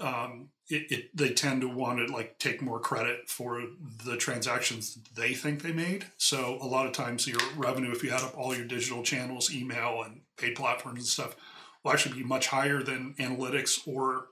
um, 0.00 0.48
it, 0.68 0.90
it, 0.90 1.16
they 1.16 1.30
tend 1.30 1.60
to 1.60 1.68
want 1.68 2.06
to 2.06 2.12
like 2.12 2.38
take 2.38 2.62
more 2.62 2.80
credit 2.80 3.28
for 3.28 3.62
the 4.04 4.16
transactions 4.16 4.98
they 5.14 5.34
think 5.34 5.62
they 5.62 5.72
made. 5.72 6.06
So 6.16 6.58
a 6.60 6.66
lot 6.66 6.86
of 6.86 6.92
times 6.92 7.26
your 7.26 7.40
revenue, 7.56 7.92
if 7.92 8.02
you 8.02 8.10
add 8.10 8.22
up 8.22 8.36
all 8.36 8.54
your 8.54 8.64
digital 8.64 9.02
channels, 9.02 9.52
email 9.52 10.02
and 10.04 10.22
paid 10.36 10.54
platforms 10.54 11.00
and 11.00 11.06
stuff, 11.06 11.36
will 11.84 11.92
actually 11.92 12.16
be 12.16 12.24
much 12.24 12.48
higher 12.48 12.82
than 12.82 13.14
analytics 13.18 13.86
or 13.86 14.26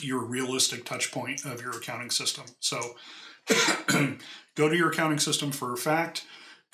your 0.00 0.24
realistic 0.24 0.84
touch 0.84 1.12
point 1.12 1.44
of 1.44 1.62
your 1.62 1.76
accounting 1.76 2.10
system. 2.10 2.44
So 2.60 2.96
go 4.56 4.68
to 4.68 4.76
your 4.76 4.90
accounting 4.90 5.20
system 5.20 5.52
for 5.52 5.72
a 5.72 5.76
fact, 5.76 6.24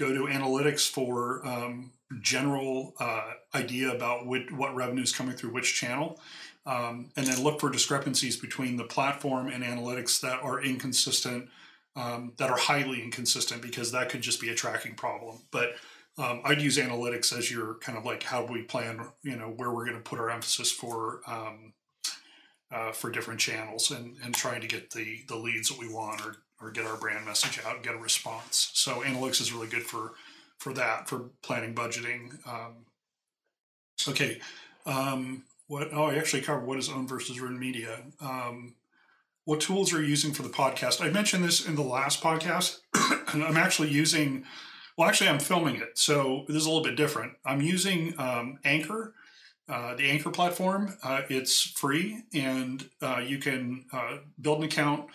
go 0.03 0.12
to 0.12 0.33
analytics 0.33 0.88
for 0.88 1.47
um, 1.47 1.93
general 2.21 2.95
uh, 2.99 3.33
idea 3.55 3.95
about 3.95 4.27
what, 4.27 4.51
what 4.53 4.75
revenue 4.75 5.03
is 5.03 5.12
coming 5.12 5.37
through 5.37 5.53
which 5.53 5.75
channel 5.75 6.21
um, 6.67 7.11
and 7.17 7.27
then 7.27 7.43
look 7.43 7.61
for 7.61 7.71
discrepancies 7.71 8.37
between 8.37 8.77
the 8.77 8.85
platform 8.85 9.49
and 9.49 9.65
analytics 9.65 10.21
that 10.21 10.43
are 10.43 10.62
inconsistent, 10.62 11.49
um, 11.97 12.33
that 12.37 12.51
are 12.51 12.59
highly 12.59 13.03
inconsistent, 13.03 13.62
because 13.62 13.93
that 13.93 14.09
could 14.09 14.23
just 14.23 14.41
be 14.41 14.51
a 14.51 14.55
tracking 14.55 14.95
problem. 14.95 15.38
But 15.51 15.75
um, 16.19 16.43
I'd 16.45 16.61
use 16.61 16.79
analytics 16.79 17.37
as 17.37 17.51
your 17.51 17.75
kind 17.75 17.97
of 17.97 18.05
like 18.05 18.23
how 18.23 18.45
we 18.45 18.62
plan, 18.62 19.01
you 19.23 19.37
know, 19.37 19.53
where 19.57 19.71
we're 19.71 19.87
going 19.87 19.97
to 19.97 20.03
put 20.03 20.19
our 20.19 20.31
emphasis 20.31 20.71
for 20.71 21.21
um, 21.27 21.73
uh, 22.71 22.93
for 22.93 23.11
different 23.11 23.38
channels 23.38 23.91
and, 23.91 24.17
and 24.25 24.35
trying 24.35 24.61
to 24.61 24.67
get 24.67 24.91
the 24.91 25.23
the 25.29 25.37
leads 25.37 25.69
that 25.69 25.79
we 25.79 25.93
want 25.93 26.25
or 26.25 26.37
or 26.62 26.70
get 26.70 26.87
our 26.87 26.96
brand 26.96 27.27
message 27.27 27.59
out 27.64 27.83
get 27.83 27.94
a 27.94 27.98
response. 27.98 28.70
So 28.75 29.03
analytics 29.03 29.40
is 29.40 29.53
really 29.53 29.68
good 29.68 29.83
for 29.83 30.12
for 30.59 30.72
that 30.75 31.09
for 31.09 31.31
planning 31.42 31.75
budgeting. 31.75 32.46
Um, 32.46 32.87
okay. 34.09 34.40
Um, 34.87 35.44
what 35.72 35.88
oh 35.94 36.05
i 36.05 36.16
actually 36.16 36.42
covered 36.42 36.66
what 36.66 36.79
is 36.79 36.90
owned 36.90 37.09
versus 37.09 37.40
written 37.40 37.59
media 37.59 38.03
um, 38.20 38.75
what 39.46 39.59
tools 39.59 39.92
are 39.92 40.03
you 40.03 40.09
using 40.09 40.33
for 40.33 40.42
the 40.42 40.48
podcast 40.51 41.01
i 41.01 41.09
mentioned 41.09 41.42
this 41.42 41.66
in 41.66 41.75
the 41.77 41.83
last 41.83 42.22
podcast 42.22 42.81
i'm 42.94 43.57
actually 43.57 43.88
using 43.88 44.44
well 44.98 45.09
actually 45.09 45.31
i'm 45.31 45.38
filming 45.38 45.77
it 45.77 45.96
so 45.96 46.44
this 46.46 46.59
is 46.59 46.66
a 46.66 46.68
little 46.68 46.85
bit 46.85 46.94
different 46.94 47.33
i'm 47.46 47.62
using 47.62 48.14
um, 48.18 48.59
anchor 48.64 49.14
uh, 49.68 49.94
the 49.94 50.11
anchor 50.11 50.31
platform 50.31 50.94
uh, 51.03 51.22
it's 51.31 51.62
free 51.62 52.22
and 52.35 52.90
uh, 53.01 53.22
you 53.25 53.38
can 53.38 53.87
uh, 53.94 54.18
build 54.40 54.59
an 54.59 54.64
account 54.64 55.07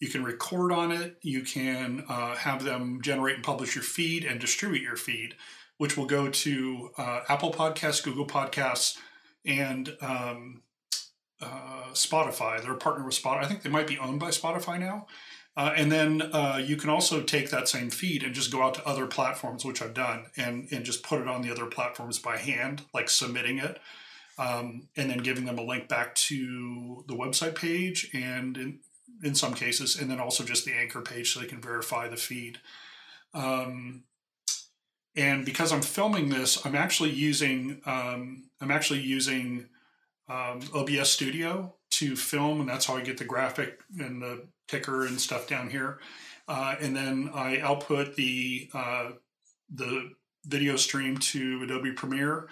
you 0.00 0.08
can 0.08 0.24
record 0.24 0.72
on 0.72 0.92
it 0.92 1.16
you 1.22 1.42
can 1.42 2.04
uh, 2.08 2.34
have 2.36 2.64
them 2.64 3.00
generate 3.02 3.36
and 3.36 3.44
publish 3.44 3.74
your 3.74 3.84
feed 3.84 4.24
and 4.24 4.40
distribute 4.40 4.82
your 4.82 4.96
feed 4.96 5.34
which 5.78 5.96
will 5.96 6.06
go 6.06 6.28
to 6.30 6.90
uh, 6.98 7.20
apple 7.28 7.52
podcasts 7.52 8.02
google 8.02 8.26
podcasts 8.26 8.96
and 9.44 9.96
um, 10.00 10.62
uh, 11.40 11.92
Spotify. 11.92 12.62
They're 12.62 12.72
a 12.72 12.78
partner 12.78 13.04
with 13.04 13.20
Spotify. 13.20 13.44
I 13.44 13.46
think 13.46 13.62
they 13.62 13.70
might 13.70 13.86
be 13.86 13.98
owned 13.98 14.20
by 14.20 14.28
Spotify 14.28 14.78
now. 14.78 15.06
Uh, 15.56 15.72
and 15.74 15.90
then 15.90 16.20
uh, 16.20 16.60
you 16.62 16.76
can 16.76 16.90
also 16.90 17.22
take 17.22 17.48
that 17.48 17.66
same 17.68 17.88
feed 17.88 18.22
and 18.22 18.34
just 18.34 18.52
go 18.52 18.62
out 18.62 18.74
to 18.74 18.86
other 18.86 19.06
platforms, 19.06 19.64
which 19.64 19.80
I've 19.80 19.94
done, 19.94 20.26
and, 20.36 20.68
and 20.70 20.84
just 20.84 21.02
put 21.02 21.20
it 21.20 21.28
on 21.28 21.40
the 21.40 21.50
other 21.50 21.64
platforms 21.64 22.18
by 22.18 22.36
hand, 22.36 22.82
like 22.92 23.08
submitting 23.08 23.58
it, 23.58 23.80
um, 24.38 24.88
and 24.96 25.08
then 25.08 25.18
giving 25.18 25.46
them 25.46 25.58
a 25.58 25.62
link 25.62 25.88
back 25.88 26.14
to 26.14 27.04
the 27.08 27.14
website 27.14 27.54
page, 27.54 28.10
and 28.12 28.58
in, 28.58 28.80
in 29.22 29.34
some 29.34 29.54
cases, 29.54 29.96
and 29.96 30.10
then 30.10 30.20
also 30.20 30.44
just 30.44 30.64
the 30.64 30.72
anchor 30.72 31.00
page 31.00 31.32
so 31.32 31.40
they 31.40 31.46
can 31.46 31.60
verify 31.60 32.08
the 32.08 32.16
feed. 32.16 32.58
Um, 33.34 34.04
and 35.14 35.44
because 35.44 35.72
I'm 35.72 35.82
filming 35.82 36.28
this, 36.28 36.64
I'm 36.66 36.74
actually 36.74 37.10
using 37.10 37.80
um, 37.86 38.50
I'm 38.60 38.70
actually 38.70 39.00
using 39.00 39.68
um, 40.28 40.60
OBS 40.74 41.10
Studio 41.10 41.74
to 41.92 42.16
film, 42.16 42.60
and 42.60 42.68
that's 42.68 42.86
how 42.86 42.96
I 42.96 43.00
get 43.00 43.18
the 43.18 43.24
graphic 43.24 43.80
and 43.98 44.20
the 44.20 44.46
ticker 44.68 45.06
and 45.06 45.20
stuff 45.20 45.46
down 45.46 45.70
here. 45.70 45.98
Uh, 46.48 46.76
and 46.80 46.94
then 46.94 47.30
I 47.34 47.60
output 47.60 48.16
the 48.16 48.70
uh, 48.74 49.10
the 49.72 50.10
video 50.44 50.76
stream 50.76 51.16
to 51.18 51.62
Adobe 51.64 51.92
Premiere, 51.92 52.48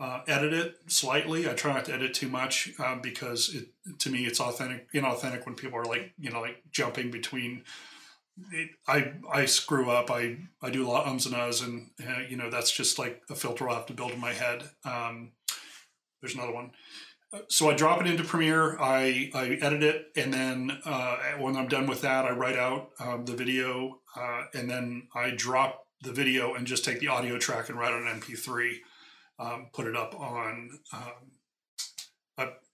uh, 0.00 0.20
edit 0.26 0.52
it 0.52 0.76
slightly. 0.86 1.48
I 1.48 1.54
try 1.54 1.72
not 1.74 1.84
to 1.86 1.94
edit 1.94 2.14
too 2.14 2.28
much 2.28 2.70
uh, 2.78 2.96
because 2.96 3.54
it, 3.54 3.98
to 4.00 4.10
me 4.10 4.26
it's 4.26 4.40
authentic, 4.40 4.92
inauthentic 4.92 5.44
when 5.44 5.54
people 5.54 5.78
are 5.78 5.84
like 5.84 6.12
you 6.18 6.30
know 6.30 6.40
like 6.40 6.62
jumping 6.70 7.10
between 7.10 7.64
it, 8.52 8.70
I 8.86 9.12
I 9.30 9.44
screw 9.46 9.90
up. 9.90 10.10
I 10.10 10.36
I 10.62 10.70
do 10.70 10.86
a 10.86 10.88
lot 10.88 11.02
of 11.02 11.08
ums 11.08 11.26
and 11.26 11.34
ahs, 11.34 11.60
and 11.60 11.90
uh, 12.06 12.20
you 12.28 12.36
know 12.36 12.50
that's 12.50 12.70
just 12.70 12.98
like 12.98 13.22
a 13.30 13.34
filter 13.34 13.68
I'll 13.68 13.76
have 13.76 13.86
to 13.86 13.92
build 13.92 14.12
in 14.12 14.20
my 14.20 14.32
head. 14.32 14.70
Um, 14.84 15.32
there's 16.20 16.34
another 16.34 16.52
one. 16.52 16.72
Uh, 17.32 17.40
so 17.48 17.68
I 17.68 17.74
drop 17.74 18.00
it 18.00 18.06
into 18.06 18.24
Premiere. 18.24 18.78
I 18.80 19.30
I 19.34 19.58
edit 19.60 19.82
it, 19.82 20.06
and 20.16 20.32
then 20.32 20.78
uh, 20.84 21.16
when 21.38 21.56
I'm 21.56 21.68
done 21.68 21.86
with 21.86 22.00
that, 22.02 22.24
I 22.24 22.30
write 22.30 22.56
out 22.56 22.90
um, 23.00 23.24
the 23.24 23.34
video, 23.34 24.00
uh, 24.16 24.44
and 24.54 24.70
then 24.70 25.08
I 25.14 25.30
drop 25.30 25.86
the 26.02 26.12
video 26.12 26.54
and 26.54 26.66
just 26.66 26.84
take 26.84 27.00
the 27.00 27.08
audio 27.08 27.38
track 27.38 27.68
and 27.68 27.78
write 27.78 27.92
out 27.92 28.02
an 28.02 28.20
MP3, 28.20 28.76
um, 29.38 29.68
put 29.72 29.86
it 29.86 29.96
up 29.96 30.18
on. 30.18 30.78
Um, 30.92 31.32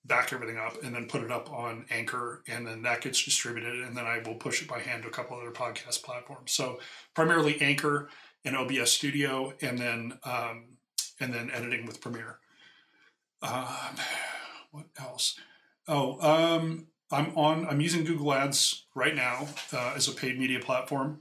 back 0.07 0.33
everything 0.33 0.59
up 0.59 0.83
and 0.83 0.94
then 0.94 1.07
put 1.07 1.22
it 1.22 1.31
up 1.31 1.50
on 1.50 1.87
Anchor, 1.90 2.42
and 2.46 2.66
then 2.66 2.83
that 2.83 3.00
gets 3.00 3.24
distributed, 3.24 3.81
and 3.81 3.96
then 3.96 4.05
I 4.05 4.20
will 4.24 4.35
push 4.35 4.62
it 4.62 4.68
by 4.68 4.81
hand 4.81 5.03
to 5.03 5.09
a 5.09 5.12
couple 5.12 5.38
other 5.38 5.50
podcast 5.50 6.03
platforms. 6.03 6.53
So 6.53 6.79
primarily 7.14 7.61
Anchor 7.61 8.09
and 8.44 8.57
OBS 8.57 8.92
Studio, 8.92 9.55
and 9.62 9.79
then 9.79 10.18
um, 10.24 10.64
and 11.20 11.33
then 11.33 11.50
editing 11.50 11.87
with 11.87 12.00
Premiere. 12.00 12.38
Um, 13.42 13.96
what 14.70 14.87
else? 14.98 15.38
Oh, 15.88 16.20
um, 16.20 16.88
I'm 17.11 17.37
on. 17.37 17.66
I'm 17.66 17.81
using 17.81 18.05
Google 18.05 18.33
Ads 18.35 18.85
right 18.94 19.14
now 19.14 19.48
uh, 19.72 19.94
as 19.96 20.09
a 20.09 20.12
paid 20.12 20.38
media 20.38 20.61
platform. 20.61 21.20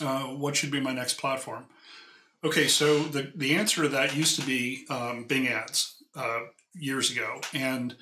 Uh, 0.00 0.24
what 0.24 0.56
should 0.56 0.70
be 0.70 0.80
my 0.80 0.92
next 0.92 1.14
platform? 1.14 1.66
Okay, 2.42 2.68
so 2.68 3.00
the 3.00 3.32
the 3.34 3.54
answer 3.54 3.82
to 3.82 3.88
that 3.90 4.16
used 4.16 4.40
to 4.40 4.46
be 4.46 4.86
um, 4.88 5.24
Bing 5.24 5.48
Ads. 5.48 5.96
Uh, 6.14 6.40
years 6.74 7.10
ago, 7.10 7.40
and 7.54 7.96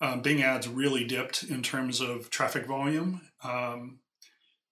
um, 0.00 0.20
Bing 0.22 0.42
ads 0.42 0.68
really 0.68 1.04
dipped 1.04 1.42
in 1.44 1.62
terms 1.62 2.00
of 2.00 2.30
traffic 2.30 2.66
volume. 2.66 3.20
Um, 3.42 4.00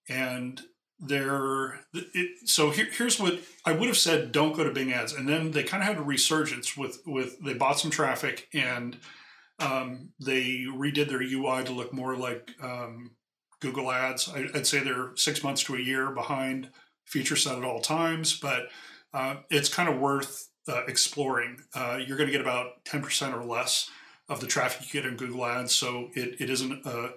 and 0.08 0.60
there, 0.98 1.80
it, 1.92 2.48
so 2.48 2.70
here, 2.70 2.88
here's 2.90 3.20
what 3.20 3.40
I 3.64 3.72
would 3.72 3.88
have 3.88 3.98
said: 3.98 4.32
don't 4.32 4.56
go 4.56 4.64
to 4.64 4.72
Bing 4.72 4.92
ads. 4.92 5.12
And 5.12 5.28
then 5.28 5.50
they 5.50 5.62
kind 5.62 5.82
of 5.82 5.88
had 5.88 5.98
a 5.98 6.02
resurgence 6.02 6.76
with 6.76 7.00
with 7.06 7.38
they 7.40 7.54
bought 7.54 7.78
some 7.78 7.90
traffic 7.90 8.48
and 8.52 8.96
um, 9.58 10.10
they 10.20 10.64
redid 10.68 11.08
their 11.08 11.22
UI 11.22 11.64
to 11.64 11.72
look 11.72 11.92
more 11.92 12.16
like 12.16 12.50
um, 12.62 13.12
Google 13.60 13.90
Ads. 13.90 14.28
I, 14.28 14.48
would 14.52 14.66
say 14.66 14.80
they're 14.80 15.12
six 15.16 15.42
months 15.42 15.62
to 15.64 15.74
a 15.74 15.80
year 15.80 16.10
behind 16.10 16.70
feature 17.04 17.36
set 17.36 17.58
at 17.58 17.64
all 17.64 17.80
times, 17.80 18.38
but 18.38 18.68
uh, 19.14 19.36
it's 19.50 19.68
kind 19.68 19.88
of 19.88 19.98
worth 19.98 20.48
uh, 20.68 20.82
exploring, 20.88 21.58
uh, 21.74 21.98
you're 22.04 22.16
going 22.16 22.28
to 22.28 22.32
get 22.32 22.40
about 22.40 22.84
10% 22.84 23.34
or 23.34 23.44
less 23.44 23.90
of 24.28 24.40
the 24.40 24.46
traffic 24.46 24.92
you 24.92 25.00
get 25.00 25.08
in 25.08 25.16
Google 25.16 25.46
Ads. 25.46 25.74
So 25.74 26.10
it, 26.14 26.40
it 26.40 26.50
isn't, 26.50 26.84
a, 26.84 27.10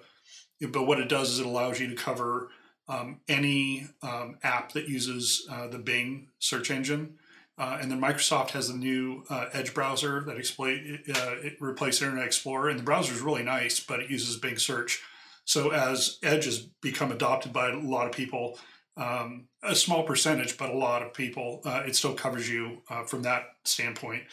but 0.68 0.86
what 0.86 1.00
it 1.00 1.08
does 1.08 1.30
is 1.30 1.40
it 1.40 1.46
allows 1.46 1.80
you 1.80 1.88
to 1.88 1.94
cover 1.96 2.50
um, 2.88 3.20
any 3.28 3.86
um, 4.02 4.38
app 4.42 4.72
that 4.72 4.88
uses 4.88 5.46
uh, 5.50 5.68
the 5.68 5.78
Bing 5.78 6.28
search 6.38 6.70
engine. 6.70 7.18
Uh, 7.58 7.78
and 7.80 7.90
then 7.90 8.00
Microsoft 8.00 8.50
has 8.50 8.70
a 8.70 8.76
new 8.76 9.24
uh, 9.28 9.46
Edge 9.52 9.74
browser 9.74 10.22
that 10.22 10.38
explain, 10.38 11.00
uh, 11.14 11.34
it 11.42 11.56
replaces 11.60 12.02
Internet 12.02 12.24
Explorer. 12.24 12.70
And 12.70 12.78
the 12.78 12.84
browser 12.84 13.12
is 13.12 13.20
really 13.20 13.42
nice, 13.42 13.80
but 13.80 14.00
it 14.00 14.10
uses 14.10 14.36
Bing 14.36 14.56
search. 14.56 15.02
So 15.44 15.70
as 15.70 16.18
Edge 16.22 16.46
has 16.46 16.58
become 16.58 17.12
adopted 17.12 17.52
by 17.52 17.70
a 17.70 17.76
lot 17.76 18.06
of 18.06 18.12
people, 18.12 18.58
um, 19.00 19.48
a 19.62 19.74
small 19.74 20.02
percentage, 20.02 20.58
but 20.58 20.68
a 20.68 20.76
lot 20.76 21.02
of 21.02 21.14
people, 21.14 21.62
uh, 21.64 21.82
it 21.86 21.96
still 21.96 22.12
covers 22.14 22.48
you 22.48 22.82
uh, 22.90 23.04
from 23.04 23.22
that 23.22 23.44
standpoint. 23.64 24.24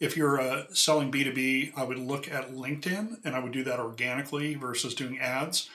If 0.00 0.16
you're 0.16 0.40
uh, 0.40 0.64
selling 0.72 1.12
B2B, 1.12 1.72
I 1.76 1.84
would 1.84 1.98
look 1.98 2.30
at 2.30 2.52
LinkedIn 2.52 3.18
and 3.24 3.36
I 3.36 3.38
would 3.38 3.52
do 3.52 3.62
that 3.64 3.78
organically 3.78 4.54
versus 4.54 4.94
doing 4.94 5.18
ads, 5.18 5.68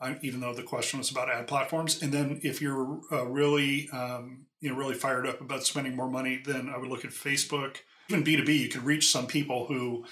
uh, 0.00 0.14
even 0.22 0.40
though 0.40 0.54
the 0.54 0.62
question 0.62 0.98
was 0.98 1.10
about 1.10 1.28
ad 1.28 1.48
platforms. 1.48 2.00
And 2.00 2.12
then 2.12 2.40
if 2.42 2.62
you're 2.62 3.00
uh, 3.10 3.26
really, 3.26 3.90
um, 3.90 4.46
you 4.60 4.70
know, 4.70 4.76
really 4.76 4.94
fired 4.94 5.26
up 5.26 5.40
about 5.40 5.64
spending 5.64 5.96
more 5.96 6.08
money, 6.08 6.40
then 6.44 6.70
I 6.72 6.78
would 6.78 6.88
look 6.88 7.04
at 7.04 7.10
Facebook. 7.10 7.78
Even 8.08 8.24
B2B, 8.24 8.56
you 8.56 8.68
could 8.68 8.84
reach 8.84 9.08
some 9.10 9.26
people 9.26 9.66
who 9.66 10.04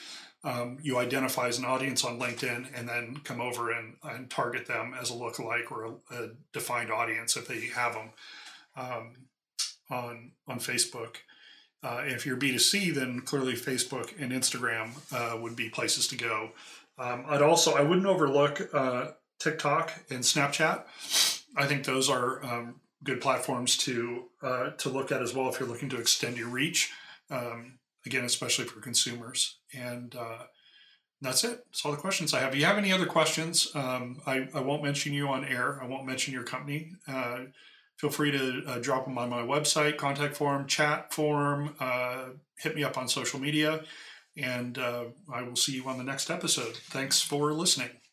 um, 0.44 0.78
you 0.82 0.98
identify 0.98 1.48
as 1.48 1.58
an 1.58 1.64
audience 1.64 2.04
on 2.04 2.20
LinkedIn 2.20 2.66
and 2.78 2.86
then 2.86 3.16
come 3.24 3.40
over 3.40 3.72
and, 3.72 3.94
and 4.04 4.30
target 4.30 4.66
them 4.66 4.94
as 5.00 5.10
a 5.10 5.14
lookalike 5.14 5.70
or 5.70 5.84
a, 5.84 6.14
a 6.14 6.28
defined 6.52 6.92
audience 6.92 7.36
if 7.36 7.48
they 7.48 7.60
have 7.68 7.94
them 7.94 8.10
um, 8.76 9.12
on 9.90 10.32
on 10.46 10.58
Facebook. 10.58 11.16
Uh, 11.82 12.02
if 12.04 12.24
you're 12.24 12.36
B2C, 12.36 12.94
then 12.94 13.20
clearly 13.20 13.54
Facebook 13.54 14.12
and 14.18 14.32
Instagram 14.32 14.90
uh, 15.12 15.38
would 15.38 15.54
be 15.54 15.68
places 15.68 16.06
to 16.08 16.16
go. 16.16 16.50
Um, 16.98 17.24
I'd 17.28 17.42
also 17.42 17.72
I 17.72 17.82
wouldn't 17.82 18.06
overlook 18.06 18.68
uh, 18.72 19.08
TikTok 19.38 19.92
and 20.10 20.20
Snapchat. 20.20 20.84
I 21.56 21.66
think 21.66 21.84
those 21.84 22.10
are 22.10 22.44
um, 22.44 22.80
good 23.02 23.20
platforms 23.20 23.76
to 23.78 24.24
uh, 24.42 24.70
to 24.70 24.90
look 24.90 25.10
at 25.10 25.22
as 25.22 25.34
well 25.34 25.48
if 25.48 25.58
you're 25.58 25.68
looking 25.68 25.88
to 25.90 25.98
extend 25.98 26.36
your 26.36 26.48
reach. 26.48 26.92
Um, 27.30 27.78
again, 28.06 28.24
especially 28.24 28.66
for 28.66 28.80
consumers. 28.80 29.58
And 29.72 30.14
uh, 30.14 30.44
that's 31.20 31.44
it. 31.44 31.64
That's 31.66 31.84
all 31.84 31.92
the 31.92 31.98
questions 31.98 32.34
I 32.34 32.40
have. 32.40 32.52
If 32.52 32.60
you 32.60 32.66
have 32.66 32.78
any 32.78 32.92
other 32.92 33.06
questions, 33.06 33.68
um, 33.74 34.20
I, 34.26 34.48
I 34.54 34.60
won't 34.60 34.82
mention 34.82 35.12
you 35.12 35.28
on 35.28 35.44
air. 35.44 35.80
I 35.82 35.86
won't 35.86 36.06
mention 36.06 36.34
your 36.34 36.42
company. 36.44 36.92
Uh, 37.08 37.44
feel 37.96 38.10
free 38.10 38.30
to 38.30 38.62
uh, 38.66 38.78
drop 38.78 39.04
them 39.04 39.18
on 39.18 39.30
my 39.30 39.42
website, 39.42 39.96
contact 39.96 40.36
form, 40.36 40.66
chat 40.66 41.12
form, 41.12 41.74
uh, 41.80 42.26
hit 42.58 42.74
me 42.74 42.84
up 42.84 42.98
on 42.98 43.08
social 43.08 43.40
media, 43.40 43.84
and 44.36 44.78
uh, 44.78 45.04
I 45.32 45.42
will 45.42 45.56
see 45.56 45.72
you 45.72 45.88
on 45.88 45.98
the 45.98 46.04
next 46.04 46.30
episode. 46.30 46.76
Thanks 46.76 47.20
for 47.20 47.52
listening. 47.52 48.03